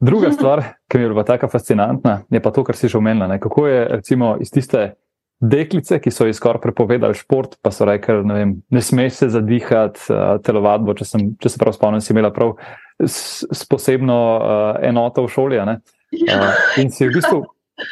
[0.00, 3.38] Druga stvar, ki mi je bila tako fascinantna, je pa to, kar si že omenila.
[3.38, 4.92] Kako je recimo iz tiste
[5.40, 9.28] deklice, ki so ji skoraj prepovedali šport, pa so rekli, ne, vem, ne smeš se
[9.34, 10.94] zadihati, uh, telovadbo.
[10.98, 12.56] Če, sem, če se prav spomnim, si imela prav
[12.98, 15.60] s, s posebno uh, enoto v šoli.
[15.62, 17.44] Uh, in si v bistvu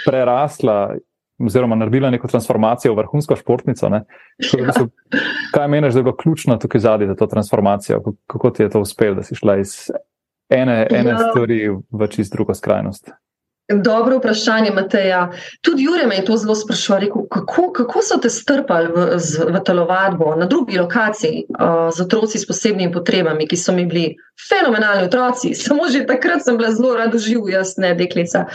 [0.06, 0.96] prerasla.
[1.36, 3.90] Oziroma, naredila neko transformacijo v vrhunsko športnico.
[4.40, 4.86] Bistvu,
[5.52, 8.00] kaj meniš, da je bilo ključno tukaj zadnji za to transformacijo?
[8.26, 9.74] Kako ti je to uspelo, da si šla iz
[10.48, 11.18] ene, ene ja.
[11.18, 13.12] stvari v čist drugo skrajnost?
[13.68, 15.30] Dobro vprašanje, Mateja.
[15.60, 19.06] Tudi Jure me je to zelo sprašval, rekel, kako, kako so te strpali v,
[19.50, 24.14] v telovadbo na drugi lokaciji uh, z otroci s posebnimi potrebami, ki so mi bili
[24.48, 25.54] fenomenalni otroci.
[25.66, 28.46] Samo že takrat sem bila zelo rada živ, jaz ne deklica.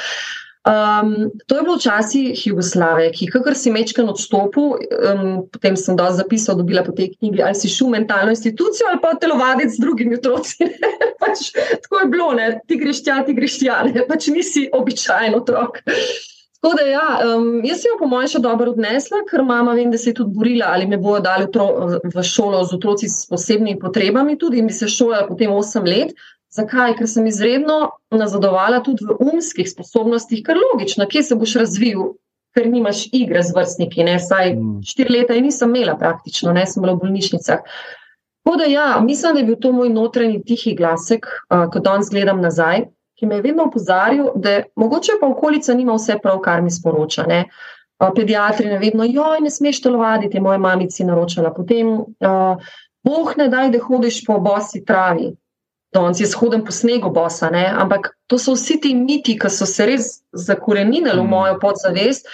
[0.62, 4.76] Um, to je bilo včasih Jugoslavije, ki, kakor si mečken odstopil,
[5.10, 8.92] um, potem sem dal zapisal, dobila po tej knjigi, ali si šel v mentalno institucijo
[8.92, 10.68] ali pa telovaditi z drugimi otroci.
[11.22, 11.50] pač,
[11.82, 12.60] tako je bilo, ne?
[12.68, 14.06] ti greš tja, ti greš tja, ne?
[14.06, 15.82] pač nisi običajen otrok.
[16.62, 19.90] Tako da, ja, um, jaz sem jo po mojem še dobro odnesla, ker mama vem,
[19.90, 23.82] da se je tudi borila, ali me bojo dali v šolo z otroci s posebnimi
[23.82, 26.14] potrebami, tudi bi se šolala potem 8 let.
[26.52, 26.98] Zakaj?
[27.00, 32.12] Ker sem izredno nazadovala tudi v umskih sposobnostih, kar logično, kje se boš razvil,
[32.56, 34.04] ker nimaš igre z vrstniki.
[34.04, 34.18] Ne?
[34.20, 34.82] Saj mm.
[34.88, 37.64] štiri leta in nisem imela praktično, ne sem bila v bolnišnicah.
[38.42, 42.10] Tako da ja, mislim, da je bil to moj notranji tihi glasek, uh, ko danes
[42.12, 42.88] gledam nazaj,
[43.20, 47.28] ki me je vedno opozarjal, da mogoče pa okolica nima vse prav, kar mi sporoča.
[47.30, 47.46] Ne?
[48.02, 51.54] Uh, pediatri ne vedno, joj, ne smeš telovaditi, moja mamica naročala.
[51.54, 52.74] Potem, uh,
[53.06, 55.32] boh ne daj, da hodiš po bosi travi
[55.94, 57.66] danes jaz hodim po snegu, bosa, ne?
[57.68, 61.30] ampak to so vsi ti miti, ki so se res zakorenili v mm.
[61.30, 62.30] mojo podzavest.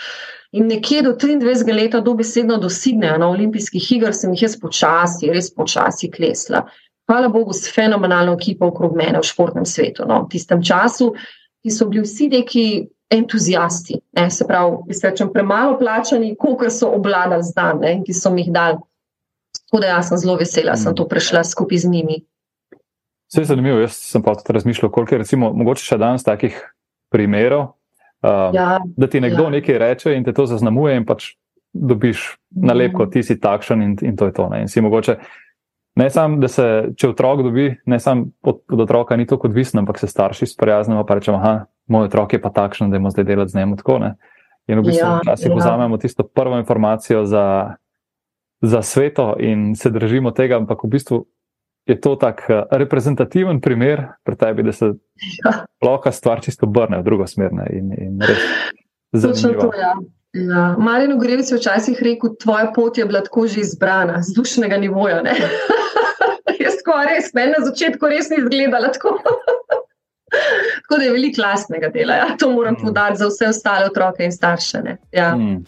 [0.55, 5.49] In nekje do 23 let dobesedno dosignejo na olimpijskih igrah, sem jih jaz počasi, res
[5.51, 6.63] počasi klesla.
[7.07, 10.05] Hvala Bogu, s fenomenalno ekipo okrog mene v športnem svetu.
[10.07, 11.13] No, v tistem času,
[11.63, 12.65] ki so bili vsi neki
[13.11, 18.43] entuzijasti, ne, se pravi, rečem, premalo plačani, koliko so obladali zdaj in ki so mi
[18.43, 18.79] jih dali.
[19.67, 20.95] Tako da jaz sem zelo vesela, da sem mm.
[20.95, 22.21] to prešla skupaj z njimi.
[23.27, 23.79] Vse je zanimivo.
[23.79, 26.59] Jaz sem pa tudi razmišljal, koliko je recimo, mogoče še danes takih
[27.11, 27.61] primerov,
[28.23, 29.49] uh, ja, da ti nekdo ja.
[29.57, 31.33] nekaj reče in te to zaznamuje, in pač
[31.73, 33.11] dobiš nalepko, mm.
[33.11, 34.47] ti si takšen in, in to je to.
[34.49, 35.17] Ne, in si mogoče.
[35.97, 36.63] Ne samo, da se,
[36.93, 41.01] če otrok dobi, ne samo od, od otroka, ni to odvisno, ampak se starši sprijaznimo
[41.01, 41.53] in rečemo, da
[41.87, 43.97] moj otrok je pa takšen, da je zdaj delati z njim tako.
[43.99, 44.11] Ne?
[44.67, 45.55] In v bistvu ja, si ja.
[45.55, 47.75] vzamemo tisto prvo informacijo za,
[48.61, 51.25] za sveto in se držimo tega, ampak v bistvu
[51.87, 54.85] je to tak uh, reprezentativen primer pri tebi, da se
[55.45, 55.53] ja.
[55.83, 57.53] lahko stvar čisto obrne v drugo smer.
[57.53, 58.19] Ne, in, in
[59.11, 59.95] to, ja.
[60.33, 60.75] Ja.
[60.77, 65.23] Marino Grevic je včasih rekel, tvoja pot je bila tako že izbrana, z dušnega nivoja.
[66.63, 69.17] Jaz tako res, ne na začetku res ni izgledala tako.
[70.83, 72.19] tako da je veliko lastnega dela.
[72.19, 72.27] Ja.
[72.39, 72.83] To moram mm.
[72.83, 74.97] podariti za vse ostale otroke in starše.
[75.11, 75.35] Ja.
[75.35, 75.63] Mm.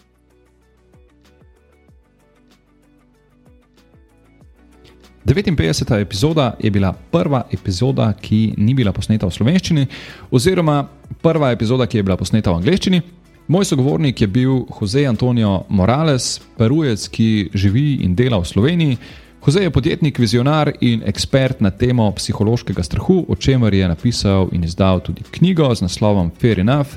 [5.24, 6.00] 59.
[6.00, 9.86] epizoda je bila prva epizoda, ki ni bila posneta v slovenščini,
[10.30, 10.84] oziroma
[11.22, 13.02] prva epizoda, ki je bila posneta v angleščini.
[13.50, 18.98] Moj sogovornik je bil Jose Antonio Morales, perujec, ki živi in dela v Sloveniji.
[19.46, 24.64] Jose je podjetnik, vizionar in ekspert na temo psihološkega strahu, o čemer je napisal in
[24.64, 26.96] izdal tudi knjigo z naslovom Fair Enough.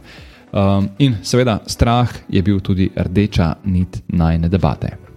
[0.54, 5.13] Um, in seveda, strah je bil tudi rdeča nit najne debate.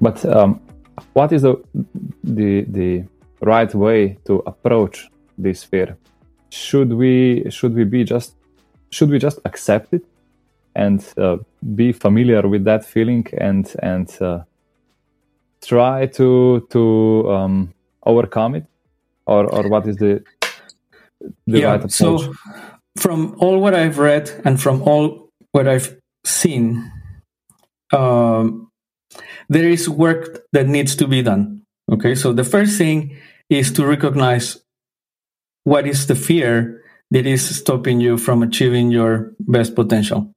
[0.00, 0.60] But um,
[1.12, 1.62] what is the,
[2.24, 3.04] the the
[3.40, 5.96] right way to approach this fear?
[6.50, 8.34] Should we should we be just
[8.90, 10.04] should we just accept it
[10.74, 11.38] and uh,
[11.74, 14.40] be familiar with that feeling and and uh,
[15.64, 17.74] try to to um,
[18.04, 18.66] overcome it,
[19.26, 20.22] or or what is the
[21.46, 21.92] the yeah, right approach?
[21.92, 22.34] So,
[22.96, 26.90] from all what I've read and from all what I've seen,
[27.92, 28.65] um,
[29.48, 31.62] there is work that needs to be done.
[31.90, 33.16] Okay, so the first thing
[33.48, 34.58] is to recognize
[35.64, 40.32] what is the fear that is stopping you from achieving your best potential.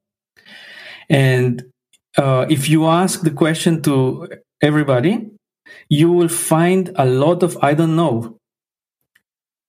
[1.10, 1.64] And
[2.18, 4.30] uh, if you ask the question to
[4.62, 5.30] everybody,
[5.90, 8.38] you will find a lot of I don't know.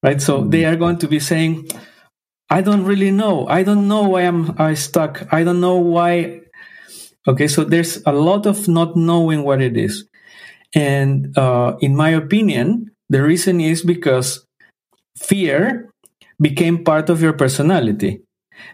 [0.02, 0.20] Right?
[0.20, 1.68] So they are going to be saying,
[2.48, 3.46] I don't really know.
[3.46, 5.32] I don't know why I'm I stuck.
[5.32, 6.40] I don't know why
[7.30, 10.04] Okay, so there's a lot of not knowing what it is.
[10.74, 14.44] And uh, in my opinion, the reason is because
[15.16, 15.90] fear
[16.40, 18.22] became part of your personality.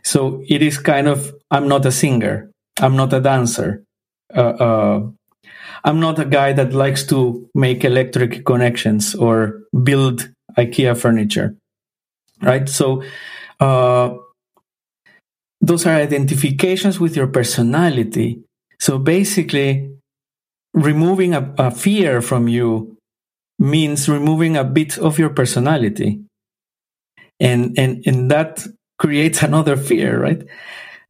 [0.05, 2.51] So it is kind of, I'm not a singer,
[2.81, 3.85] I'm not a dancer,
[4.35, 5.01] uh, uh,
[5.85, 11.55] I'm not a guy that likes to make electric connections or build IKEA furniture.
[12.41, 12.69] Right?
[12.69, 13.03] So,
[13.61, 14.15] uh,
[15.61, 18.46] those are identifications with your personality.
[18.79, 19.91] So basically,
[20.75, 22.97] removing a, a, fear from you
[23.59, 26.21] means removing a bit of your personality.
[27.41, 28.67] And, and, and that
[28.99, 30.43] creates another fear, right?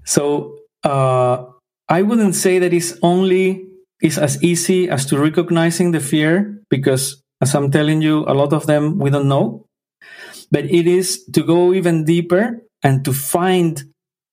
[0.05, 1.45] So uh,
[1.89, 3.67] I wouldn't say that it's only
[4.03, 8.53] is as easy as to recognizing the fear because as I'm telling you, a lot
[8.53, 9.67] of them we don't know.
[10.51, 13.83] But it is to go even deeper and to find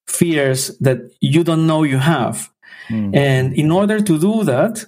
[0.08, 2.50] fears that you don't know you have.
[2.90, 3.16] Mm.
[3.16, 4.86] And in order to do that,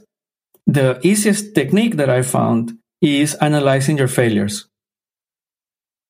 [0.68, 4.68] the easiest technique that I found is analyzing your failures.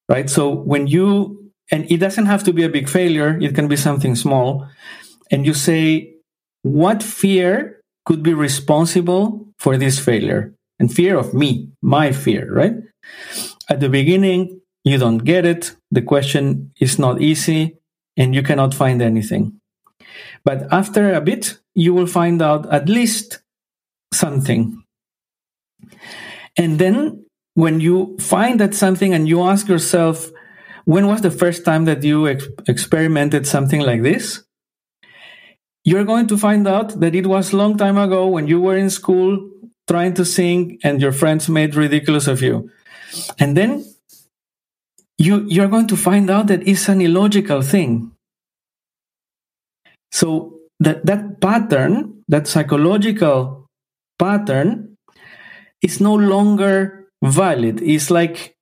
[0.10, 0.30] right?
[0.30, 3.76] So when you, and it doesn't have to be a big failure, it can be
[3.76, 4.68] something small,
[5.32, 6.14] and you say,
[6.62, 10.54] what fear could be responsible for this failure?
[10.80, 12.76] And fear of me, my fear, right?
[13.70, 15.76] At the beginning, you don't get it.
[15.92, 17.78] The question is not easy
[18.18, 19.60] and you cannot find anything.
[20.44, 23.40] But after a bit, you will find out at least
[24.14, 24.82] something.
[26.58, 30.32] And then when you find that something and you ask yourself,
[30.86, 34.44] when was the first time that you ex- experimented something like this?
[35.84, 38.78] You're going to find out that it was a long time ago when you were
[38.78, 39.50] in school
[39.88, 42.72] trying to sing and your friends made ridiculous of you.
[43.38, 43.86] And then
[45.18, 48.12] you, you're going to find out that it's an illogical thing.
[50.12, 53.68] So that, that pattern, that psychological
[54.20, 54.98] pattern,
[55.82, 57.82] is no longer valid.
[57.82, 58.56] It's like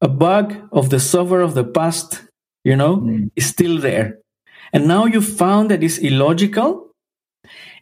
[0.00, 2.22] a bug of the software of the past,
[2.64, 3.30] you know, mm.
[3.36, 4.18] is still there.
[4.72, 6.90] And now you found that it's illogical.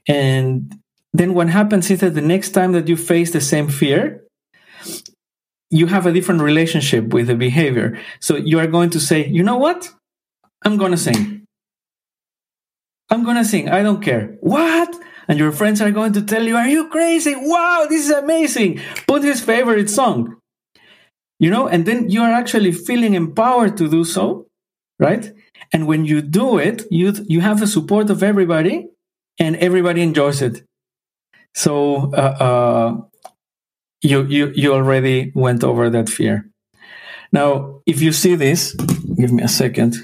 [0.08, 0.74] And
[1.12, 4.22] then what happens is that the next time that you face the same fear,
[5.70, 7.98] you have a different relationship with the behavior.
[8.20, 9.92] So you are going to say, you know what?
[10.64, 11.45] I'm going to sing.
[13.10, 13.68] I'm going to sing.
[13.68, 14.36] I don't care.
[14.40, 14.94] What?
[15.28, 17.34] And your friends are going to tell you, are you crazy?
[17.36, 18.80] Wow, this is amazing.
[19.06, 20.36] Put his favorite song.
[21.38, 24.46] You know, and then you are actually feeling empowered to do so,
[24.98, 25.32] right?
[25.72, 28.86] And when you do it, you, you have the support of everybody
[29.38, 30.64] and everybody enjoys it.
[31.54, 32.96] So, uh, uh,
[34.00, 36.48] you, you, you already went over that fear.
[37.32, 39.96] Now, if you see this, give me a second.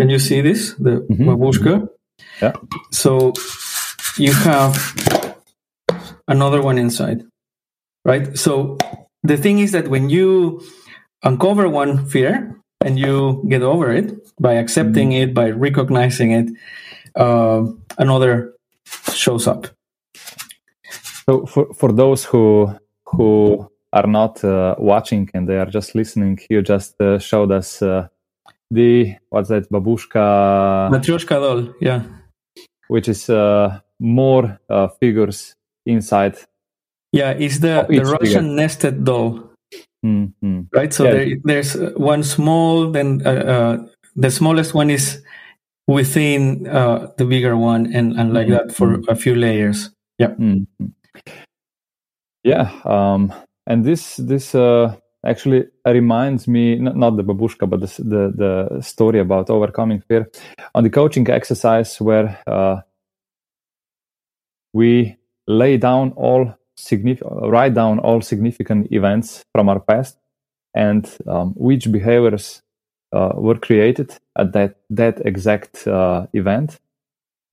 [0.00, 0.72] Can you see this?
[0.80, 1.28] The mm-hmm.
[1.28, 1.86] babushka?
[2.40, 2.52] Yeah.
[2.90, 3.34] So
[4.16, 4.72] you have
[6.26, 7.22] another one inside,
[8.06, 8.32] right?
[8.38, 8.78] So
[9.22, 10.62] the thing is that when you
[11.22, 15.30] uncover one fear and you get over it by accepting mm-hmm.
[15.30, 16.48] it, by recognizing it,
[17.14, 17.66] uh,
[17.98, 18.54] another
[19.12, 19.66] shows up.
[21.28, 22.74] So for, for those who
[23.04, 27.82] who are not uh, watching and they are just listening, you just uh, showed us
[27.82, 28.08] uh,
[28.70, 32.02] the what's that babushka matryoshka doll, yeah,
[32.88, 35.54] which is uh, more uh, figures
[35.86, 36.36] inside.
[37.12, 39.50] Yeah, it's the the Russian nested doll,
[40.04, 40.62] mm-hmm.
[40.72, 40.92] right?
[40.92, 41.12] So yeah.
[41.12, 45.22] there, there's one small, then uh, the smallest one is
[45.88, 48.68] within the bigger one, and and like mm-hmm.
[48.68, 49.90] that for a few layers.
[50.18, 50.34] Yeah.
[50.38, 50.86] Mm-hmm.
[52.42, 53.32] Yeah, um,
[53.66, 58.82] and this this uh, actually reminds me not, not the babushka, but the, the, the
[58.82, 60.30] story about overcoming fear.
[60.74, 62.80] On the coaching exercise where uh,
[64.72, 65.16] we
[65.46, 70.16] lay down all significant, write down all significant events from our past
[70.74, 72.62] and um, which behaviors
[73.12, 76.78] uh, were created at that that exact uh, event,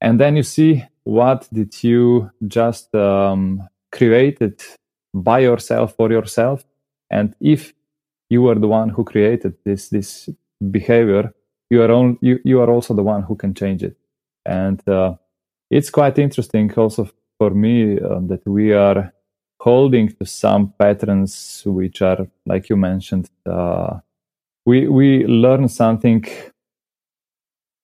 [0.01, 4.61] and then you see what did you just um, created
[5.13, 6.63] by yourself for yourself
[7.09, 7.73] and if
[8.29, 10.29] you are the one who created this this
[10.71, 11.33] behavior
[11.69, 13.97] you are on, you, you are also the one who can change it.
[14.45, 15.15] And uh,
[15.69, 19.13] it's quite interesting also for me uh, that we are
[19.59, 23.99] holding to some patterns which are like you mentioned uh,
[24.65, 26.23] we we learn something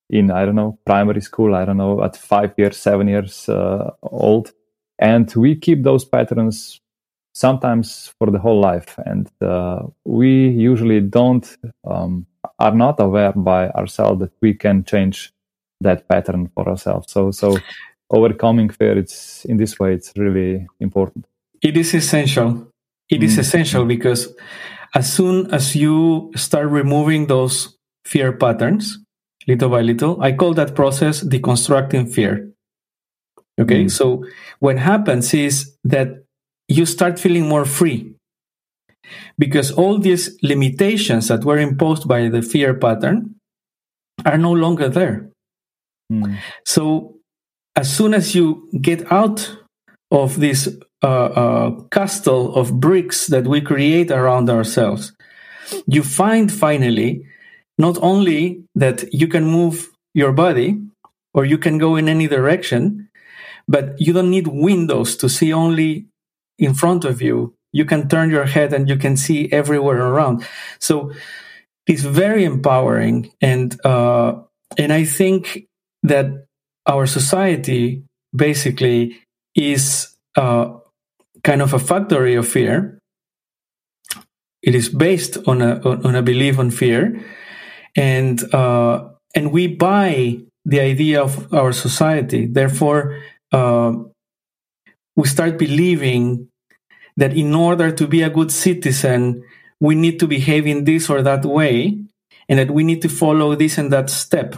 [0.09, 3.89] in i don't know primary school i don't know at five years seven years uh,
[4.03, 4.51] old.
[4.99, 6.79] And we keep those patterns
[7.33, 8.97] sometimes for the whole life.
[9.05, 12.25] And uh, we usually don't um,
[12.59, 15.33] are not aware by ourselves that we can change
[15.81, 17.11] that pattern for ourselves.
[17.11, 17.57] So so
[18.09, 21.25] overcoming fear it's in this way it's really important.
[21.61, 22.67] It is essential.
[23.09, 23.23] It mm.
[23.25, 24.33] is essential because
[24.95, 28.99] as soon as you start removing those fear patterns
[29.47, 32.49] little by little i call that process deconstructing fear.
[33.59, 33.85] Okay?
[33.85, 33.91] Mm.
[33.91, 34.25] so
[34.59, 36.22] what happens is that
[36.67, 38.13] you start feeling more free
[39.37, 43.35] because all these limitations that were imposed by the fear pattern
[44.25, 45.29] are no longer there.
[46.11, 46.37] Mm.
[46.65, 47.15] So,
[47.75, 49.57] as soon as you get out
[50.11, 50.69] of this
[51.03, 55.13] uh, uh, castle of bricks that we create around ourselves,
[55.87, 57.25] you find finally
[57.77, 60.79] not only that you can move your body
[61.33, 63.09] or you can go in any direction,
[63.67, 66.05] but you don't need windows to see only
[66.57, 70.47] in front of you you can turn your head and you can see everywhere around.
[70.79, 71.11] So
[71.87, 74.41] it's very empowering and uh,
[74.77, 75.65] and i think
[76.03, 76.45] that
[76.85, 78.03] our society
[78.35, 79.19] basically
[79.55, 80.73] is uh,
[81.43, 82.99] kind of a factory of fear.
[84.61, 87.23] It is based on a on a belief on fear,
[87.95, 92.47] and uh, and we buy the idea of our society.
[92.47, 93.93] Therefore, uh,
[95.15, 96.49] we start believing
[97.17, 99.43] that in order to be a good citizen,
[99.79, 101.97] we need to behave in this or that way,
[102.49, 104.55] and that we need to follow this and that step.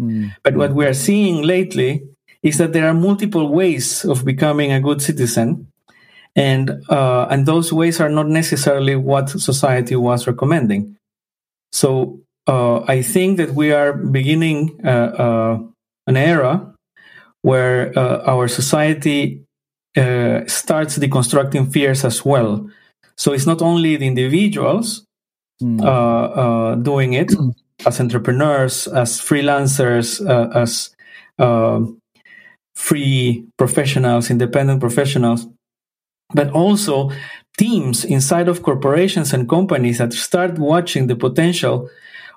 [0.00, 0.34] Mm.
[0.42, 2.02] But what we are seeing lately
[2.42, 5.68] is that there are multiple ways of becoming a good citizen,
[6.36, 10.96] and uh, and those ways are not necessarily what society was recommending.
[11.72, 15.58] So uh, I think that we are beginning uh, uh
[16.06, 16.74] an era
[17.40, 19.43] where uh, our society
[19.96, 22.68] uh, starts deconstructing fears as well.
[23.16, 25.04] So it's not only the individuals
[25.62, 26.82] mm.
[26.82, 27.32] doing it
[27.86, 30.20] as entrepreneurs, as freelancers,
[30.54, 30.94] as
[32.74, 35.46] free professionals, independent professionals,
[36.34, 37.10] but also
[37.56, 41.88] teams inside of corporations and companies that start watching the potential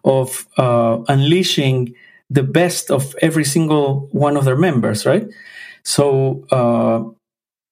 [0.04, 1.94] of uh, unleashing
[2.30, 5.28] the best of every single one of their members, right?
[5.84, 7.10] So, uh,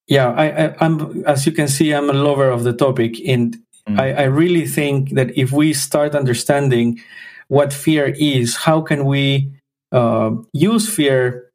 [0.06, 3.56] yeah, I, am as you can see, I'm a lover of the topic, and
[3.88, 4.00] mm.
[4.00, 7.00] I, I really think that if we start understanding
[7.48, 9.50] what fear is, how can we
[9.92, 11.50] uh, use fear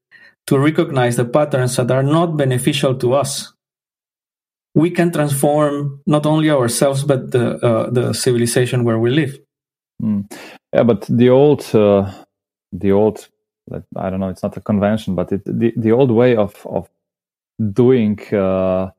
[0.47, 3.53] to recognize the patterns that are not beneficial to us
[4.73, 9.37] we can transform not only ourselves but the uh, the civilization where we live.
[10.01, 10.31] Mm.
[10.73, 12.11] Yeah, but the old uh,
[12.71, 13.27] the old
[13.95, 16.89] I don't know it's not a convention, but it, the the old way of of
[17.73, 18.89] doing uh,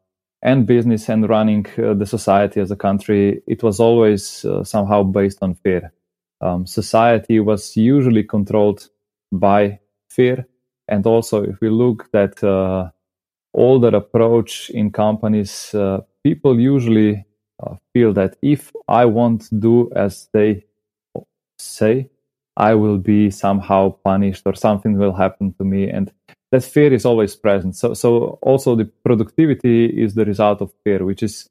[0.43, 5.03] and business and running uh, the society as a country it was always uh, somehow
[5.03, 5.93] based on fear.
[6.41, 8.89] Um, society was usually controlled
[9.31, 9.79] by
[10.11, 10.47] fear,
[10.89, 12.91] and also if we look at uh,
[13.55, 17.25] older approach in companies, uh, people usually
[17.63, 20.65] uh, feel that if I won't do as they
[21.59, 22.11] say,
[22.57, 25.89] I will be somehow punished or something will happen to me.
[25.89, 26.13] And
[26.53, 27.75] that fear is always present.
[27.75, 31.49] So, so also the productivity is the result of fear, which is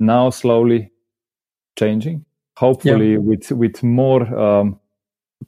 [0.00, 0.92] now slowly
[1.76, 2.24] changing.
[2.56, 3.18] Hopefully, yeah.
[3.18, 4.80] with with more um,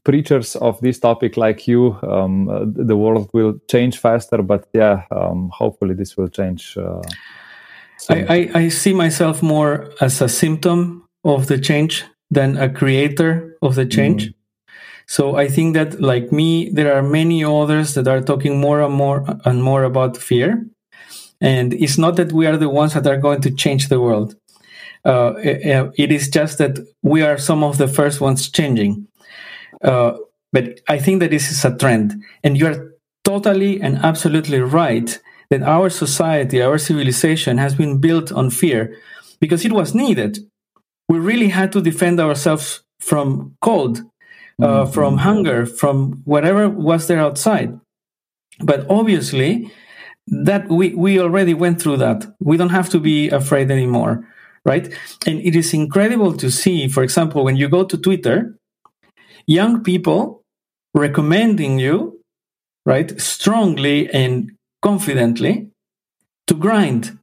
[0.04, 4.42] preachers of this topic like you, um, uh, the world will change faster.
[4.42, 6.76] But yeah, um, hopefully this will change.
[6.76, 7.00] Uh,
[8.08, 13.56] I, I, I, see myself more as a symptom of the change than a creator
[13.60, 14.28] of the change.
[14.28, 14.39] Mm-hmm.
[15.10, 18.94] So I think that, like me, there are many others that are talking more and
[18.94, 20.64] more and more about fear.
[21.40, 24.36] And it's not that we are the ones that are going to change the world.
[25.04, 29.08] Uh, it, it is just that we are some of the first ones changing.
[29.82, 30.12] Uh,
[30.52, 32.14] but I think that this is a trend.
[32.44, 32.92] And you're
[33.24, 35.18] totally and absolutely right
[35.50, 38.96] that our society, our civilization has been built on fear
[39.40, 40.38] because it was needed.
[41.08, 44.02] We really had to defend ourselves from cold,
[44.62, 44.92] uh, mm-hmm.
[44.92, 47.78] from hunger, from whatever was there outside.
[48.60, 49.70] But obviously,
[50.26, 52.26] that we, we already went through that.
[52.40, 54.26] We don't have to be afraid anymore,
[54.64, 54.92] right?
[55.26, 58.56] And it is incredible to see, for example, when you go to Twitter,
[59.46, 60.42] young people
[60.94, 62.20] recommending you,
[62.86, 64.52] right, strongly and
[64.82, 65.70] confidently
[66.46, 67.18] to grind,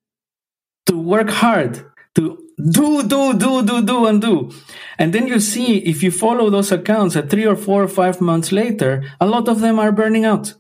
[0.86, 1.86] to work hard,
[2.16, 4.52] to do, do, do, do, do, and do.
[4.98, 8.20] And then you see if you follow those accounts at three or four or five
[8.20, 10.54] months later, a lot of them are burning out.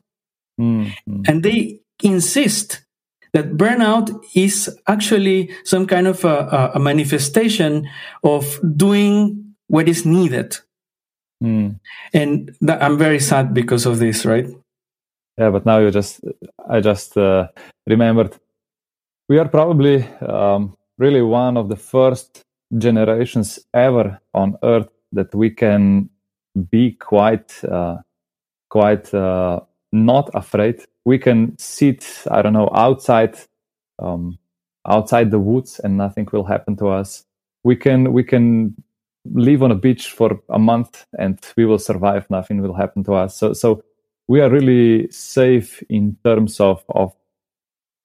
[0.59, 1.21] Mm-hmm.
[1.27, 2.81] And they insist
[3.33, 7.89] that burnout is actually some kind of a, a manifestation
[8.23, 10.57] of doing what is needed
[11.43, 11.79] Mm.
[12.13, 14.47] And th- I'm very sad because of this, right?
[15.37, 16.21] Yeah, but now you just,
[16.67, 17.47] I just uh,
[17.85, 18.35] remembered
[19.29, 22.41] we are probably um, really one of the first
[22.77, 26.09] generations ever on Earth that we can
[26.69, 27.97] be quite, uh,
[28.69, 29.59] quite uh,
[29.91, 30.81] not afraid.
[31.05, 33.37] We can sit, I don't know, outside,
[33.99, 34.37] um,
[34.87, 37.23] outside the woods, and nothing will happen to us.
[37.63, 38.75] We can, we can
[39.33, 43.13] live on a beach for a month and we will survive nothing will happen to
[43.13, 43.83] us so so
[44.27, 47.13] we are really safe in terms of of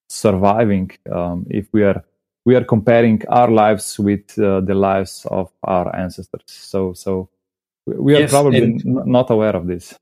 [0.09, 2.05] surviving um, if we are
[2.45, 7.29] we are comparing our lives with uh, the lives of our ancestors so so
[7.87, 9.95] we are yes, probably not aware of this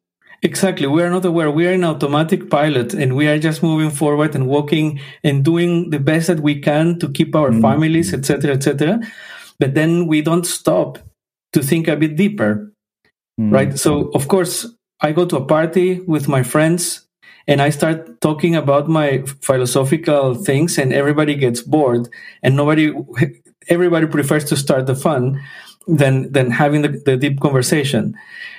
[0.42, 0.86] Exactly.
[0.86, 1.50] We are not aware.
[1.50, 5.90] We are in automatic pilot and we are just moving forward and walking and doing
[5.90, 7.60] the best that we can to keep our mm-hmm.
[7.60, 9.00] families, etc., etc.
[9.58, 10.98] But then we don't stop
[11.52, 12.72] to think a bit deeper,
[13.38, 13.52] mm.
[13.52, 13.78] right?
[13.78, 14.66] So, of course,
[15.02, 17.06] I go to a party with my friends
[17.46, 22.08] and I start talking about my philosophical things, and everybody gets bored,
[22.42, 22.92] and nobody
[23.68, 25.40] everybody prefers to start the fun
[25.86, 28.14] than than having the, the deep conversation.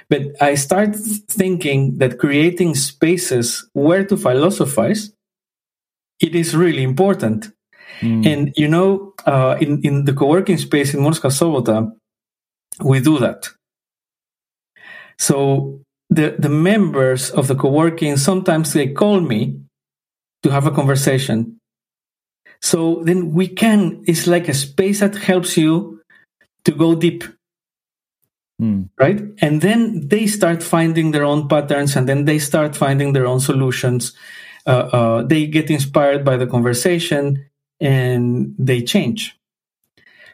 [0.10, 5.14] But I start thinking that creating spaces where to philosophize,
[6.20, 7.52] it is really important.
[8.02, 8.26] Mm.
[8.26, 11.92] And you know, uh, in in the co-working space in Morska Sobota,
[12.84, 13.50] we do that.
[15.18, 15.82] So
[16.12, 19.58] the the members of the co-working sometimes they call me
[20.44, 21.58] to have a conversation.
[22.62, 24.04] So then we can.
[24.06, 26.02] It's like a space that helps you
[26.66, 27.24] to go deep.
[28.62, 28.90] Mm.
[29.00, 29.22] Right.
[29.42, 33.40] And then they start finding their own patterns and then they start finding their own
[33.40, 34.14] solutions.
[34.68, 37.44] Uh, uh, they get inspired by the conversation
[37.80, 39.36] and they change.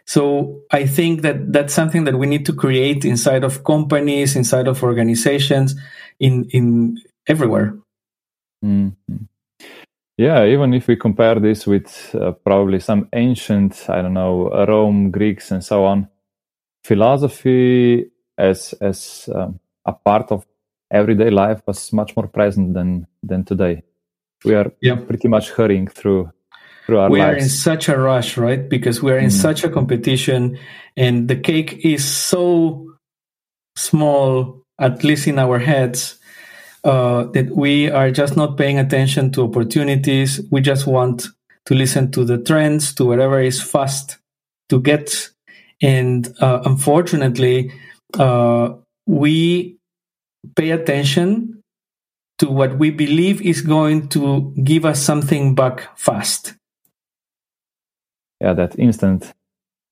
[0.08, 4.68] So I think that that's something that we need to create inside of companies, inside
[4.68, 5.76] of organizations,
[6.20, 6.98] in in
[7.28, 7.78] everywhere.
[8.64, 9.26] Mm-hmm.
[10.18, 15.12] Yeah, even if we compare this with uh, probably some ancient, I don't know, Rome,
[15.12, 16.08] Greeks, and so on,
[16.84, 20.48] philosophy as as um, a part of
[20.90, 23.84] everyday life was much more present than than today.
[24.46, 24.96] We are yeah.
[24.96, 26.32] pretty much hurrying through
[26.88, 27.22] we lives.
[27.22, 28.68] are in such a rush, right?
[28.68, 29.42] Because we are in mm.
[29.42, 30.58] such a competition,
[30.96, 32.96] and the cake is so
[33.76, 36.18] small, at least in our heads,
[36.84, 40.42] uh, that we are just not paying attention to opportunities.
[40.52, 41.28] We just want
[41.66, 44.18] to listen to the trends, to whatever is fast
[44.70, 45.30] to get
[45.82, 47.72] and uh, unfortunately,
[48.18, 48.74] uh,
[49.06, 49.78] we
[50.56, 51.62] pay attention
[52.40, 56.56] to what we believe is going to give us something back fast.
[58.42, 59.34] Yeah, that instant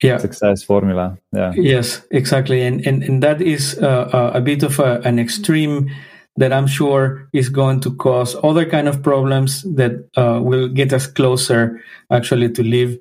[0.04, 0.18] yeah.
[0.18, 1.18] success formula.
[1.32, 1.54] Yeah.
[1.56, 5.90] Yes, exactly, and and and that is uh, a bit of a, an extreme
[6.38, 10.92] that I'm sure is going to cause other kind of problems that uh, will get
[10.92, 11.82] us closer
[12.12, 13.00] actually to live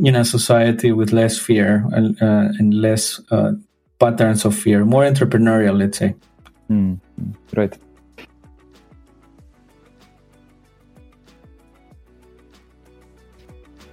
[0.00, 3.52] in a society with less fear and, uh, and less uh,
[4.00, 6.14] patterns of fear, more entrepreneurial, let's say.
[6.68, 6.98] Mm,
[7.54, 7.78] right.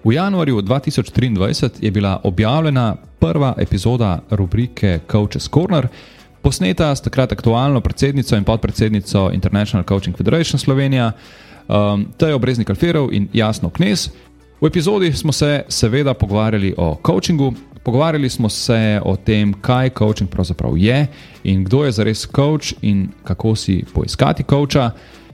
[0.03, 5.87] V januarju 2023 je bila objavljena prva epizoda rubrike Coaches Corner,
[6.41, 11.11] posneta s takrat aktualno predsednico in podpredsednico International Coaching Federation Slovenija,
[11.67, 14.09] um, Tejo Breznik Alferov in Jasno Knes,
[14.61, 20.29] V epizodi smo se seveda pogovarjali o coachingu, pogovarjali smo se o tem, kaj coaching
[20.29, 21.07] pravzaprav je
[21.43, 24.91] in kdo je zares coach in kako si poiskati coacha.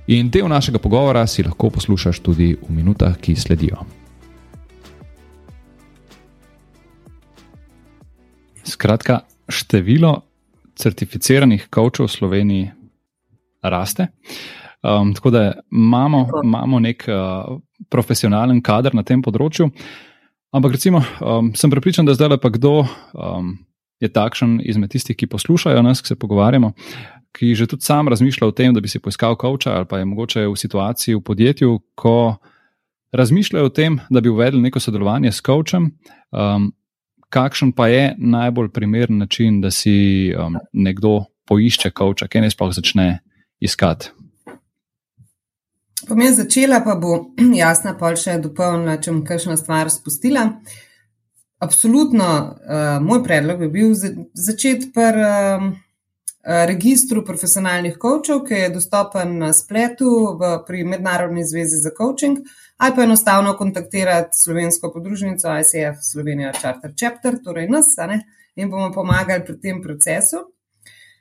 [0.08, 3.97] In del našega pogovora si lahko poslušaš tudi v minutah, ki sledijo.
[8.68, 10.22] Skratka, število
[10.76, 12.66] certificiranih coachov v Sloveniji
[13.64, 14.12] raste.
[14.84, 17.58] Um, tako da imamo, imamo nek uh,
[17.90, 19.70] profesionalen kader na tem področju.
[20.54, 23.56] Ampak, recimo, um, sem prepričan, da zdaj pa kdo um,
[24.04, 26.74] je takšen izmed tistih, ki poslušajo nas, ki se pogovarjamo,
[27.36, 30.06] ki že tudi sam razmišlja o tem, da bi si poiskal kavča ali pa je
[30.06, 32.38] mogoče v situaciji v podjetju, ko
[33.16, 35.92] razmišljajo o tem, da bi uvedli neko sodelovanje s kavčem.
[36.32, 36.72] Um,
[37.30, 42.74] kakšen pa je najbolj primeren način, da si um, nekdo poišče kavča, kaj ne sploh
[42.76, 43.08] začne
[43.60, 44.12] iskati?
[46.08, 50.50] Pomen začela, pa bo jasna, pa še dopolnila, če bom kakšno stvar spustila.
[51.64, 55.70] Absolutno, uh, moj predlog bi bil začeti pri uh,
[56.48, 62.40] registru profesionalnih coachov, ki je dostopen na spletu v, pri Mednarodni zvezi za coaching,
[62.78, 68.22] ali pa enostavno kontaktirati slovensko podružnico ICF Slovenija Charter Chapter, torej nas, ne,
[68.56, 70.46] in bomo pomagali pri tem procesu.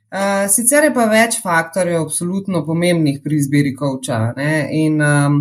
[0.06, 4.20] Uh, sicer je pa več faktorjev, absolutno pomembnih pri izbiri koča.
[4.70, 5.40] In um,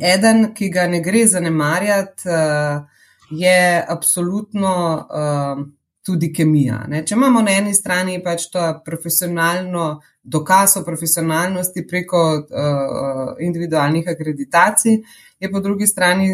[0.00, 2.80] eden, ki ga ne gre zanemarjati, uh,
[3.30, 5.66] je absolutno uh,
[6.06, 6.84] tudi kemija.
[6.88, 7.02] Ne?
[7.06, 9.88] Če imamo na eni strani pač to profesionalno
[10.22, 15.00] dokaz o profesionalnosti preko uh, individualnih akreditacij,
[15.40, 16.30] je po drugi strani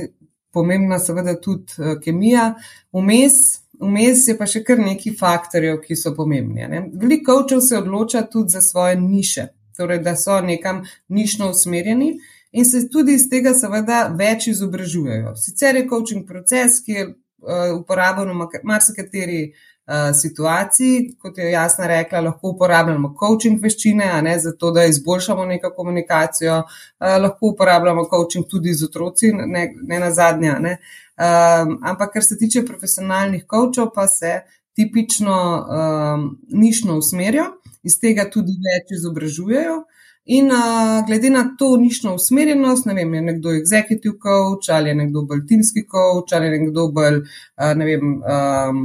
[0.52, 2.52] pomembna seveda tudi uh, kemija.
[2.92, 3.40] Vmes
[3.82, 6.66] vmes je pa še kar nekaj faktorjev, ki so pomembni.
[6.68, 6.84] Ne?
[7.00, 12.14] Veliko kočev se odloča tudi za svoje niše, torej da so nekam nišno usmerjeni
[12.52, 15.34] in se tudi iz tega seveda več izobražujejo.
[15.40, 17.06] Sicer je coaching proces, ki je
[17.42, 19.44] uh, uporaben v marsikateri.
[19.82, 25.72] Uh, situaciji, kot je jasno rekla, lahko uporabljamo coaching veščine, ne, zato da izboljšamo neko
[25.74, 30.52] komunikacijo, uh, lahko uporabljamo coaching tudi z otroci, ne, ne na zadnje.
[30.54, 34.40] Uh, Um, ampak, kar se tiče profesionalnih coachov, pa se
[34.74, 37.44] tipično um, nišno usmerijo,
[37.84, 39.82] iz tega tudi več izobražujejo.
[40.24, 44.94] In uh, glede na to nišno usmerjenost, ne vem, je nekdo executive coach ali je
[44.94, 48.84] nekdo bolj timski coach ali je nekdo bolj, uh, ne vem, um,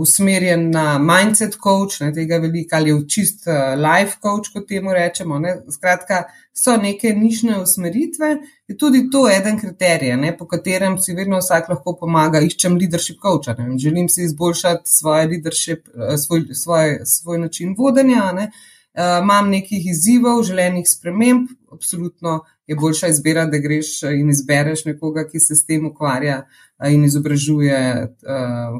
[0.00, 4.92] usmerjen na mindset coach, ne tega veliko ali je čist uh, life coach, kot temu
[4.92, 5.38] rečemo.
[5.38, 5.54] Ne.
[5.70, 6.22] Skratka,
[6.52, 8.36] so neke nišne usmeritve,
[8.68, 13.20] je tudi to eden kriterij, ne, po katerem si vedno vsak lahko pomaga, iščem leadership
[13.24, 13.56] coacha.
[13.58, 15.88] Ne, želim si izboljšati svoje leadership,
[16.26, 18.28] svoj, svoj, svoj način vodenja.
[18.32, 18.50] Ne.
[18.92, 25.24] Uh, imam nekih izzivov, želenih sprememb, absolutno je boljša izbira, da greš in izbereš nekoga,
[25.28, 27.78] ki se s tem ukvarja uh, in izobražuje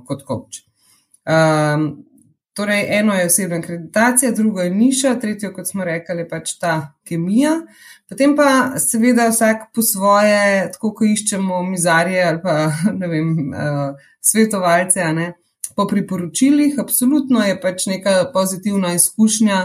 [0.06, 0.66] kot coach.
[1.22, 2.04] Um,
[2.52, 6.94] torej, eno je osebna akreditacija, drugo je niša, tretjo, kot smo rekli, je pač ta
[7.08, 7.60] kemija.
[8.08, 13.30] Potem pa seveda vsak po svoje, tako ko iščemo mizarje ali pa ne vem,
[14.20, 15.32] svetovalce, ne,
[15.76, 19.62] po priporočilih, absolutno je pač neka pozitivna izkušnja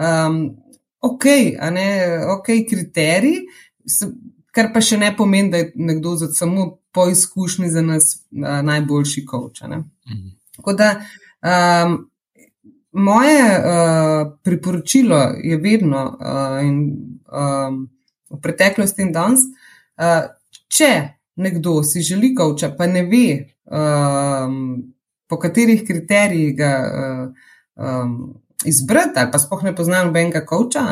[0.00, 0.56] um,
[1.00, 1.24] ok,
[1.72, 1.88] ne,
[2.36, 3.40] ok, kriterij,
[4.54, 8.60] kar pa še ne pomeni, da je nekdo za samo po izkušnji za nas uh,
[8.66, 9.62] najboljši kavč.
[9.62, 10.28] Mhm.
[10.56, 12.10] Tako da um,
[12.92, 16.80] moje uh, priporočilo je vedno uh, in
[17.32, 17.88] um,
[18.30, 19.46] v preteklosti in danes,
[19.96, 20.26] uh,
[20.68, 20.90] če
[21.40, 23.24] nekdo si želi kavča, pa ne ve,
[23.70, 24.92] um,
[25.30, 26.74] po katerih kriterijih ga.
[27.80, 30.84] Um, izbrati, ali pa spoh ne poznam nobenega koča,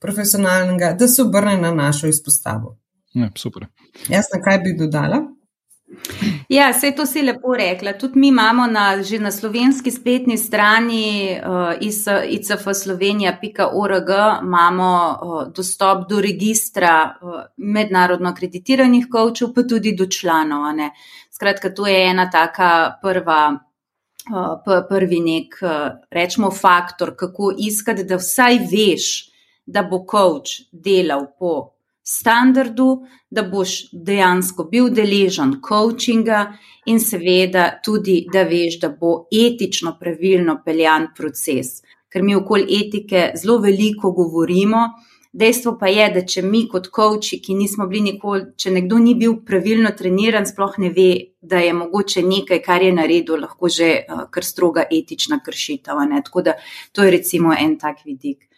[0.00, 2.76] profesionalnega, da se obrne na našo izpostavo.
[3.14, 3.66] Ne, super.
[4.08, 5.22] Jaz na kaj bi dodala?
[6.48, 7.92] Ja, vse to si lepo rekla.
[7.98, 11.72] Tudi mi imamo na, že na slovenski spletni strani uh,
[12.28, 14.08] icfslovenija.org
[14.42, 20.74] imamo uh, dostop do registra uh, mednarodno akreditiranih kočev, pa tudi do članov.
[21.30, 23.67] Skratka, to je ena taka prva
[24.88, 25.56] prvi nek,
[26.10, 29.08] rečemo, faktor, kako iskati, da vsaj veš,
[29.66, 31.78] da bo coach delal po
[32.08, 32.88] standardu,
[33.30, 36.38] da boš dejansko bil deležen coachinga
[36.86, 41.82] in seveda tudi, da veš, da bo etično pravilno peljan proces.
[42.08, 44.86] Ker mi okoli etike zelo veliko govorimo,
[45.38, 49.12] Dejstvo pa je, da če mi kot koči, ki nismo bili nikoli, če nekdo ni
[49.14, 53.92] bil pravilno treniran, sploh ne ve, da je mogoče nekaj, kar je naredil, lahko že
[54.00, 56.02] uh, kar stroga etična kršitev.
[56.26, 56.56] Tako da
[56.92, 58.48] to je recimo en tak vidik.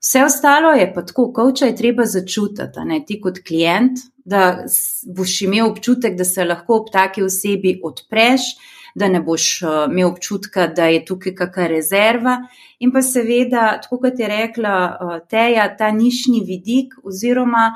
[0.00, 4.64] Vse ostalo je pa tako, koča je treba začutiti, ne ti kot klient, da
[5.04, 8.54] boš imel občutek, da se lahko ob taki osebi odpreš
[8.94, 12.36] da ne boš eh, imel občutka, da je tukaj kakšna rezerva.
[12.78, 17.70] In pa seveda, tako kot je rekla eh, Teja, ta nišni vidik, oziroma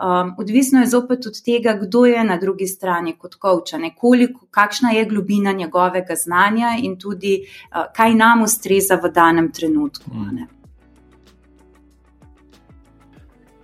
[0.00, 4.90] um, odvisno je zopet od tega, kdo je na drugi strani kot kovča, nekoliko, kakšna
[4.90, 10.10] je globina njegovega znanja in tudi uh, kaj nam ustreza v danem trenutku.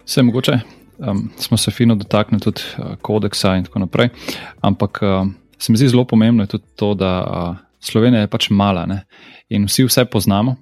[0.04, 0.60] Vse mogoče.
[0.98, 4.08] Um, smo se fino dotaknili tudi uh, kodeksa in tako naprej,
[4.60, 5.28] ampak uh,
[5.58, 9.02] se mi zdi zelo pomembno tudi to, da uh, Slovenija je pač mala ne?
[9.48, 10.56] in vsi vse poznamo.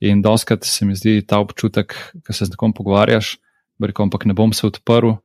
[0.00, 1.94] In doskrat se mi zdi ta občutek,
[2.26, 3.36] ko se z nekom pogovarjaš,
[3.82, 5.18] rekel, ampak ne bom se odprl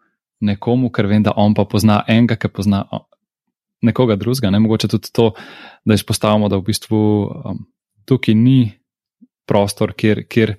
[0.44, 2.84] nekomu, ker vem, da on pa pozna enega, ki pozna
[3.86, 4.52] nekoga drugega.
[4.52, 5.30] Ne mogoče tudi to,
[5.86, 7.62] da izpostavimo, da v bistvu um,
[8.06, 8.74] tukaj ni
[9.48, 10.26] prostor, kjer.
[10.28, 10.58] kjer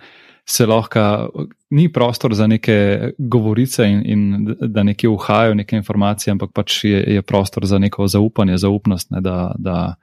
[0.48, 1.30] se lahko,
[1.70, 7.02] ni prostor za neke govorice in, in da nekje uhajajo neke informacije, ampak pač je,
[7.14, 9.94] je prostor za neko zaupanje, zaupnost, ne, da, da,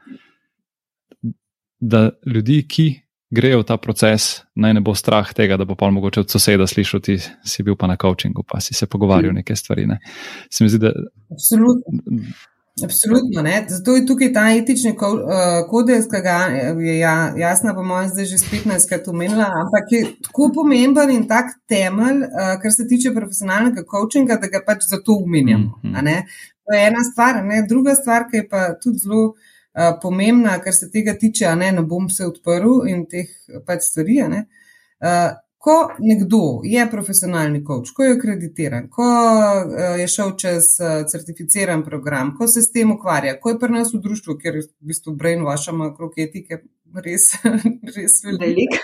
[1.80, 2.90] da ljudi, ki
[3.34, 6.68] grejo v ta proces, naj ne bo strah tega, da bo pa mogoče od soseda
[6.68, 9.41] slišal, ti si bil pa na coachingu, pa si se pogovarjal mm.
[9.41, 9.88] neke stvari.
[9.90, 9.99] Ne.
[10.52, 10.91] Se mi zdi, da.
[11.32, 12.03] Absolutno.
[12.82, 13.41] Absolutno.
[13.41, 13.66] Ne?
[13.70, 14.95] Zato je tukaj ta etični eh,
[15.70, 16.38] kodeks, ki ga
[16.82, 21.54] je ja, jasna, po mojem, zdaj že 15krat omenila, ampak je tako pomemben in tak
[21.70, 25.80] temelj, uh, kar se tiče profesionalnega coachinga, da ga pač zato umenjamo.
[25.84, 26.24] Mm -hmm.
[26.66, 27.44] To je ena stvar.
[27.45, 27.66] Ne?
[27.70, 31.82] Druga stvar, ki je pa tudi zelo uh, pomembna, kar se tega tiče, ne, ne
[31.82, 33.30] bom se odprl in teh
[33.66, 34.22] pač stvari.
[35.64, 41.85] Ko nekdo je profesionalni coach, ko je akreditiran, ko eh, je šel čez eh, certificiran
[41.85, 45.15] program, ko se s tem ukvarja, ko je pri nas v društvu, ker v bistvu
[45.15, 46.60] brainwashama okrog etike
[47.06, 47.30] res,
[47.95, 48.76] res velik.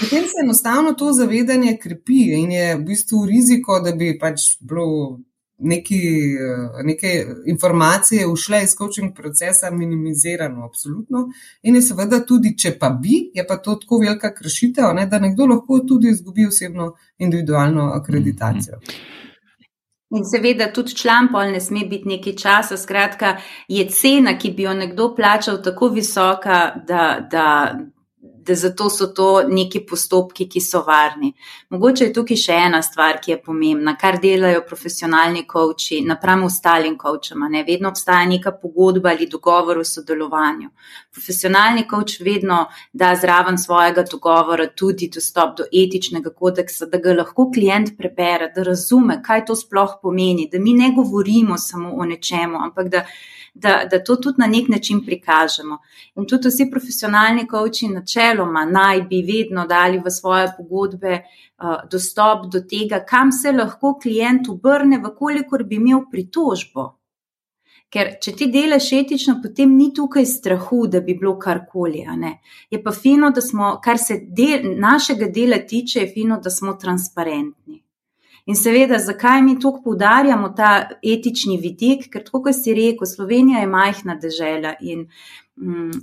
[0.00, 5.18] Potem se enostavno to zavedanje krepi in je v bistvu riziko, da bi pač bilo
[5.60, 6.00] neki,
[6.40, 11.28] eh, neke informacije ušle iz coaching procesa minimizirano, absolutno.
[11.62, 15.18] In je seveda tudi, če pa bi, je pa to tako velika kršitev, ne, da
[15.18, 18.80] nekdo lahko tudi izgubi osebno individualno akreditacijo.
[20.10, 23.36] In seveda tudi član pol ne sme biti nekaj časa, skratka,
[23.68, 27.46] je cena, ki bi jo nekdo plačal, tako visoka, da, da,
[28.50, 31.28] da zato so to neki postopki, ki so varni.
[31.70, 36.96] Mogoče je tukaj še ena stvar, ki je pomembna, kar delajo profesionalni coachi napram ostalim
[36.98, 37.46] coachama.
[37.52, 37.62] Ne?
[37.68, 40.72] Vedno obstaja neka pogodba ali dogovor o sodelovanju.
[41.14, 47.52] Profesionalni coach vedno da zraven svojega dogovora tudi dostop do etičnega kodeksa, da ga lahko
[47.54, 52.58] klient prebere, da razume, kaj to sploh pomeni, da mi ne govorimo samo o nečemu,
[52.66, 53.06] ampak da
[53.54, 55.78] da, da to tudi na nek način prikažemo.
[56.16, 62.46] In tudi vsi profesionalni koči, načeloma, naj bi vedno dali v svoje pogodbe uh, dostop
[62.52, 66.88] do tega, kam se lahko klient obrne, vkolikor bi imel pritožbo.
[67.90, 72.04] Ker, če ti delaš etično, potem ni tukaj strahu, da bi bilo karkoli.
[72.70, 76.76] Je pa fino, da smo, kar se del, našega dela tiče, je fino, da smo
[76.78, 77.80] transparentni.
[78.46, 80.70] In seveda, zakaj mi tukaj poudarjamo ta
[81.02, 85.06] etični vidik, ker tako, kot si rekel, Slovenija je majhna država in
[85.56, 86.00] mm,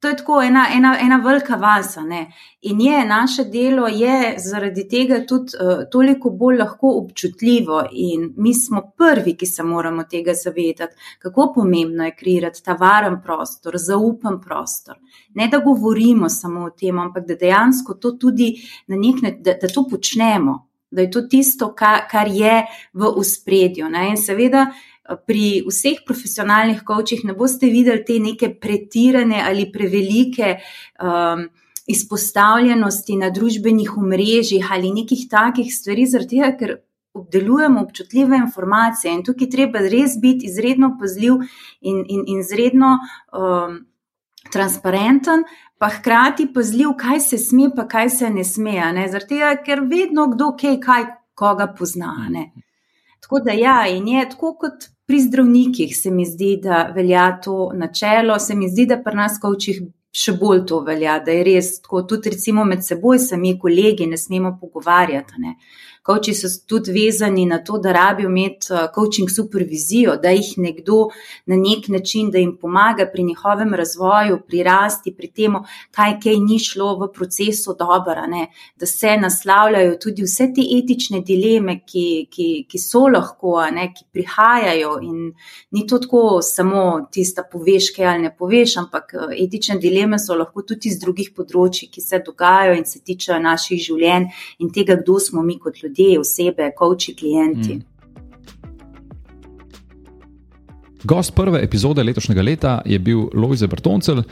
[0.00, 2.00] to je tako ena, ena, ena velika vasa.
[2.00, 2.32] Ne?
[2.60, 8.54] In je naše delo je zaradi tega tudi uh, toliko bolj lahko občutljivo, in mi
[8.54, 14.40] smo prvi, ki se moramo tega zavedati, kako pomembno je kreirati ta varen prostor, zaupen
[14.40, 14.96] prostor.
[15.34, 18.54] Ne da govorimo samo o tem, ampak da dejansko to tudi
[18.86, 22.62] na nek način, da, da to počnemo da je to tisto, kar, kar je
[22.92, 23.90] v uspredju.
[23.90, 24.70] In seveda.
[25.26, 30.52] Pri vseh profesionalnih kočih ne boste videli te neke pretirane ali prevelike
[31.02, 31.48] um,
[31.90, 36.76] izpostavljenosti na družbenih omrežjih ali nekih takih stvari, tega, ker
[37.14, 41.40] obdelujemo občutljive informacije in tukaj treba res biti izredno pazljiv
[41.80, 42.98] in, in, in izredno
[43.34, 43.80] um,
[44.52, 45.44] transparenten,
[45.78, 48.76] pa hkrati pazljiv, kaj se sme, pa kaj se ne sme.
[48.94, 49.06] Ne?
[49.08, 52.14] Zaradi tega, ker vedno kdo kaj, kaj koga pozna.
[52.30, 52.50] Ne?
[53.20, 57.72] Tako da ja, in je tako kot pri zdravnikih, se mi zdi, da velja to
[57.74, 61.70] načelo, se mi zdi, da pri nas, kočih, še bolj to velja, da je res
[61.82, 65.40] tako, tudi recimo med seboj, sami kolegi, ne smemo pogovarjati.
[65.42, 65.56] Ne?
[66.02, 71.10] Koči so tudi vezani na to, da rabijo imeti coaching supervizijo, da jih nekdo
[71.46, 75.58] na nek način, da jim pomaga pri njihovem razvoju, pri rasti, pri tem,
[75.92, 78.24] kaj kaj ni šlo v procesu dobro,
[78.76, 84.08] da se naslavljajo tudi vse te etične dileme, ki, ki, ki so lahko, ne, ki
[84.12, 84.96] prihajajo.
[85.04, 85.34] In
[85.70, 90.64] ni to tako samo tista poveš, kaj ali ne poveš, ampak etične dileme so lahko
[90.64, 94.30] tudi iz drugih področji, ki se dogajajo in se tičejo naših življenj
[94.64, 97.74] in tega, kdo smo mi kot ljudje ljudje, osebe, koči, klienti.
[97.74, 97.82] Mm.
[101.04, 104.22] Gost prve epizode letošnjega leta je bil Lojze Brtoncel,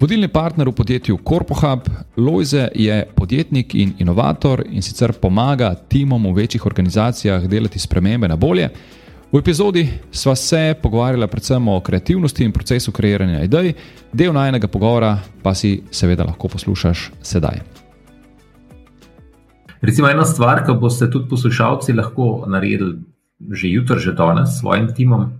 [0.00, 1.80] vodilni partner v podjetju CorpoHub.
[2.16, 8.36] Lojze je podjetnik in inovator in sicer pomaga timom v večjih organizacijah delati spremembe na
[8.36, 8.68] bolje.
[9.32, 13.74] V epizodi sva se pogovarjala predvsem o kreativnosti in procesu kreiranja idej,
[14.12, 17.77] del najnega pogovora pa si seveda lahko poslušaš sedaj.
[19.80, 22.98] Recimo ena stvar, ki boste tudi poslušalci lahko naredili
[23.50, 25.38] že jutri, že danes s svojim timom.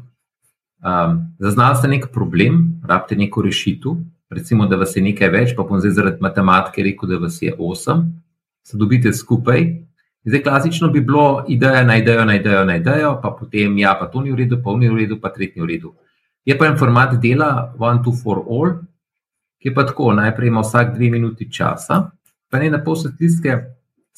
[0.78, 3.98] Um, zaznali ste nek problem, rabite neko rešitev,
[4.31, 7.51] recimo, da vas je nekaj več, pa bom zdaj zaradi matematike rekel, da vas je
[7.59, 8.23] osem,
[8.62, 9.66] se dobite skupaj.
[10.28, 14.06] Zdaj, klasično bi bilo, ideja na idejo, na idejo, na idejo, pa potem, ja, pa
[14.06, 15.94] to ni v redu, pa ni v redu, pa tretji v redu.
[16.47, 18.77] Je pa en format dela, one, two, for all,
[19.59, 22.05] ki je pa tako, najprej ima vsak dve minuti časa,
[22.51, 23.56] pa ne na poslet listke,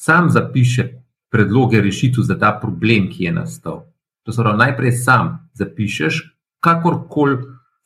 [0.01, 0.83] sam zapiše
[1.29, 3.83] predloge rešitev za ta problem, ki je nastal.
[4.23, 6.21] To se pravi, najprej sam zapišeš,
[6.59, 7.37] kakorkoli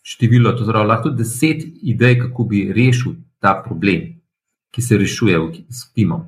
[0.01, 4.15] število, to se pravi, lahko deset idej, kako bi rešil ta problem,
[4.71, 5.39] ki se rešuje
[5.69, 6.23] s timom.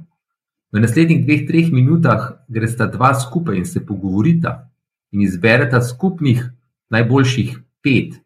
[0.76, 4.70] V naslednjih dveh, treh minutah gresta dva skupaj in se pogovorita
[5.16, 6.44] in izbereta skupnih
[6.92, 8.20] najboljših pet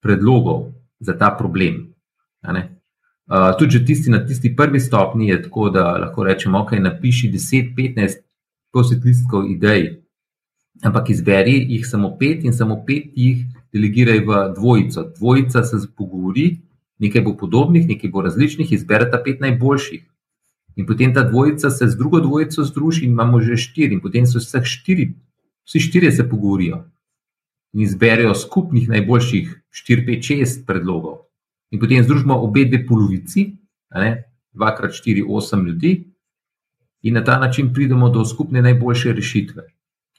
[0.00, 1.92] predlogov za ta problem.
[3.30, 8.16] Uh, tudi tisti na tisti prvi stopni je tako, da lahko rečemo, ok, napiši 10-15
[8.72, 10.00] posvetlistkov idej,
[10.82, 15.04] ampak izberi jih samo pet in samo pet jih delegiraj v dvojico.
[15.18, 16.58] Dvojica se pogovori,
[16.98, 20.02] nekaj bo podobnih, nekaj bo različnih, izbereta pet najboljših.
[20.76, 24.26] In potem ta dvojica se z drugo dvojico združi in imamo že štiri, in potem
[24.26, 25.12] so vseh štiri,
[25.66, 26.84] vsi štirje se pogovorijo
[27.72, 31.29] in izberejo skupnih najboljših 4, 5, 6 predlogov
[31.70, 33.46] in potem združimo obe dve polovici,
[34.76, 36.04] krat štiri, osem ljudi,
[37.02, 39.62] in na ta način pridemo do skupne najboljše rešitve.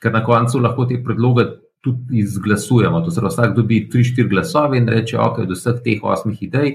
[0.01, 1.45] Ker na koncu lahko te predloge
[1.81, 3.01] tudi izglasujemo.
[3.01, 6.73] To se vsak dobi tri, štiri glasove in reče: Ok, od vseh teh osmih idej,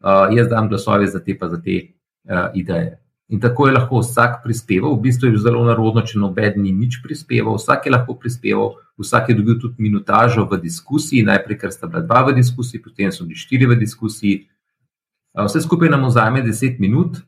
[0.00, 3.03] uh, jaz dam glasove za te, pa za te uh, ideje.
[3.32, 7.00] In tako je lahko vsak prispeval, v bistvu je zelo narodno, če noben ni nič
[7.00, 11.88] prispeval, vsak je lahko prispeval, vsak je dobil tudi minutažo v diskusiji, najprej, ker sta
[11.88, 14.44] bila dva v diskusiji, potem so bili štiri v diskusiji.
[15.34, 17.24] Vse skupaj nam vzame 10 minut,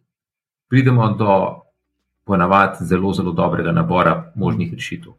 [0.68, 1.64] pridemo do
[2.28, 5.16] ponavadi zelo, zelo dobrega nabora možnih rešitev.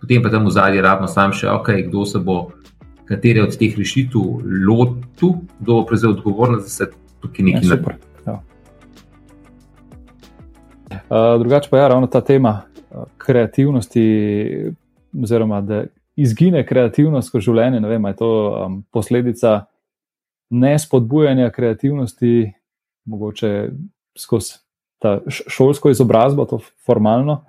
[0.00, 2.52] Potem pa tam v zadnji rabimo sam še, okay, kdo se bo
[3.10, 6.84] katere od teh rešitev lotil, kdo bo prevzel odgovornost, da se
[7.20, 8.09] tukaj nekaj ja,
[11.10, 14.04] Uh, drugače pa je ja, ravno ta tema uh, kreativnosti,
[15.22, 15.84] oziroma da
[16.16, 17.80] izgine kreativnost skozi življenje.
[17.80, 19.64] Ne vem, je to um, posledica
[20.50, 22.52] nespodbujanja kreativnosti,
[23.10, 23.70] mogoče
[24.18, 24.60] skozi
[25.00, 27.40] ta šolsko izobrazbo, to formalno,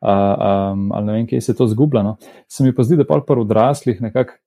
[0.00, 2.02] a, a, ali ne vem, kje se to zgublja.
[2.06, 2.16] No.
[2.48, 4.38] Se mi pa zdi, da pa pri odraslih nekako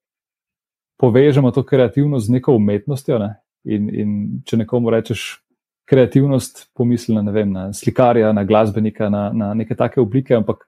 [0.97, 3.19] povežemo to kreativnost z neko umetnostjo.
[3.19, 3.35] Ne.
[3.63, 4.15] In, in
[4.47, 5.42] če nekomu rečeš
[5.85, 10.63] kreativnost, pomisli na, vem, na slikarja, na glasbenika, na, na neke take oblike, ampak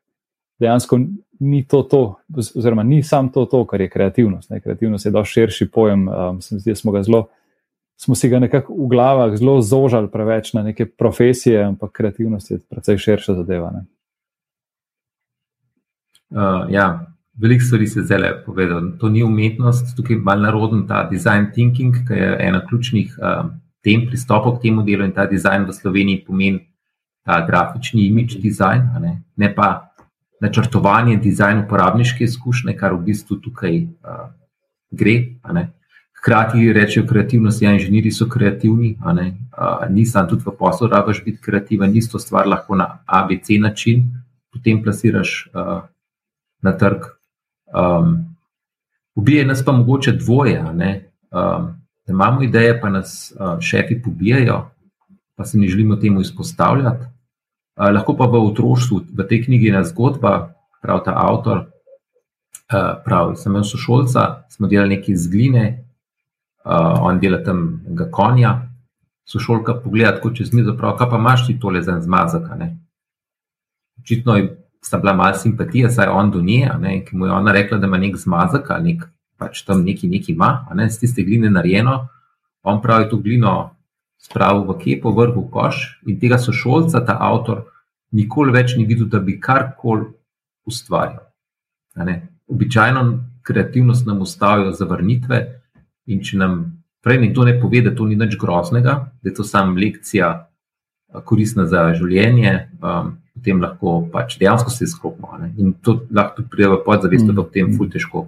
[0.60, 1.00] dejansko
[1.40, 2.02] ni to, to
[2.38, 4.50] oziroma ni sam to, to kar je kreativnost.
[4.50, 4.60] Ne.
[4.62, 7.28] Kreativnost je dosti širši pojem, um, se mi zdi, da smo ga zelo
[7.98, 12.60] smo si ga nekako v glavah zelo zožali preveč na neke profesije, ampak kreativnost je
[12.70, 13.72] precej širša zadeva.
[16.30, 17.08] Uh, ja,
[17.40, 18.92] veliko stvari se zdaj le povedal.
[19.00, 23.46] To ni umetnost, tukaj je malo naroden ta design thinking, ki je ena ključnih uh,
[23.86, 26.66] tem pristopov k temu delu in ta design v Sloveniji pomeni
[27.26, 29.22] ta grafični imidž design, ne?
[29.38, 29.96] ne pa
[30.42, 34.28] načrtovanje dizajn uporabniške izkušnje, kar v bistvu tukaj uh,
[34.92, 35.16] gre.
[36.20, 38.96] Hkrati rečejo, kreativnost ja, inženirji so kreativni,
[39.90, 44.08] nisem tudi v poslu, rabaš biti kreativen, isto stvar lahko na ABC način,
[44.54, 45.86] potem plasiraš uh,
[46.62, 47.06] na trg.
[47.70, 48.36] Um,
[49.16, 51.70] ubije nas pa mogoče dvoje, um,
[52.08, 54.70] da imamo ideje, pa nas uh, šefi pobijajo,
[55.36, 57.06] pa se ne želimo temu izpostavljati.
[57.06, 61.58] Uh, lahko pa v otroštvu, v tej knjigi je ena zgodba, prav ta avtor.
[61.58, 65.66] Uh, prav, sem imel sošolca, smo delali nekaj iz gline,
[66.66, 68.54] uh, on dela tam ga konja,
[69.26, 72.50] sošolka pogleda tako čez mizo, prav, kaj pa imaš ti tole za zmazak.
[74.02, 77.52] Očitno je sta bila malo simpatija, saj on do nje, ne, ki mu je ona
[77.52, 79.04] rekla, da ima nek zmazak ali nek,
[79.38, 82.08] pač tam neki neki ima, ne, z tiste gline narejeno,
[82.64, 83.72] on pravi to glino
[84.22, 87.66] spravil v kepo, vrhu koš in tega sošolca, ta avtor,
[88.16, 90.08] nikoli več ni videl, da bi karkoli
[90.66, 91.28] ustvarjal.
[92.48, 93.04] Običajno
[93.46, 95.44] kreativnost nam ustavijo zavrnitve,
[96.06, 96.58] In če nam
[97.06, 100.32] prej nekdo ne pove, da to ni nič groznega, da je to samo lekcija
[101.26, 105.40] koristna za življenje, um, potem lahko pač dejansko se izklopimo.
[105.58, 108.26] In to lahko tudi pride v podzavest, da je potem ful težko.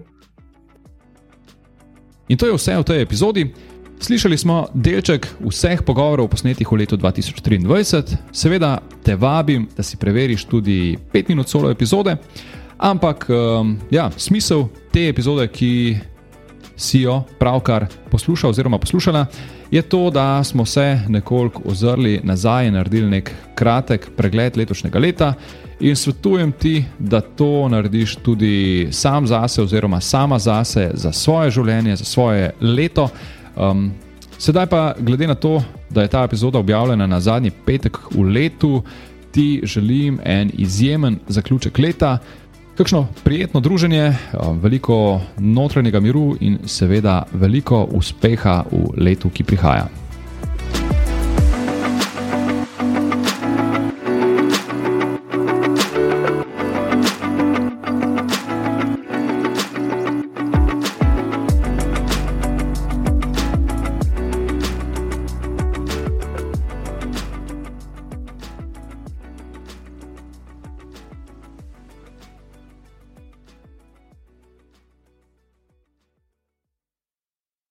[2.28, 3.48] In to je vse v tej epizodi.
[4.00, 8.18] Slišali smo delček vseh pogovorov posnetih v letu 2023.
[8.32, 12.18] Seveda te vabim, da si preveriš tudi 5 minut solo epizode,
[12.78, 15.98] ampak um, ja, smisel te epizode, ki
[16.78, 19.26] si jo pravkar poslušal oziroma poslušala,
[19.72, 25.34] je to, da smo se nekoliko ozrli nazaj in naredili nek kratek pregled letošnjega leta.
[25.80, 31.96] In svetujem ti, da to narediš tudi sam zase, oziroma sama zase, za svoje življenje,
[31.96, 33.10] za svoje leto.
[33.56, 33.92] Um,
[34.38, 38.82] sedaj pa, glede na to, da je ta epizoda objavljena na zadnji petek v letu,
[39.32, 42.18] ti želim en izjemen zaključek leta,
[42.78, 44.14] Kakšno prijetno druženje,
[44.62, 49.88] veliko notranjega miru in seveda veliko uspeha v letu, ki prihaja.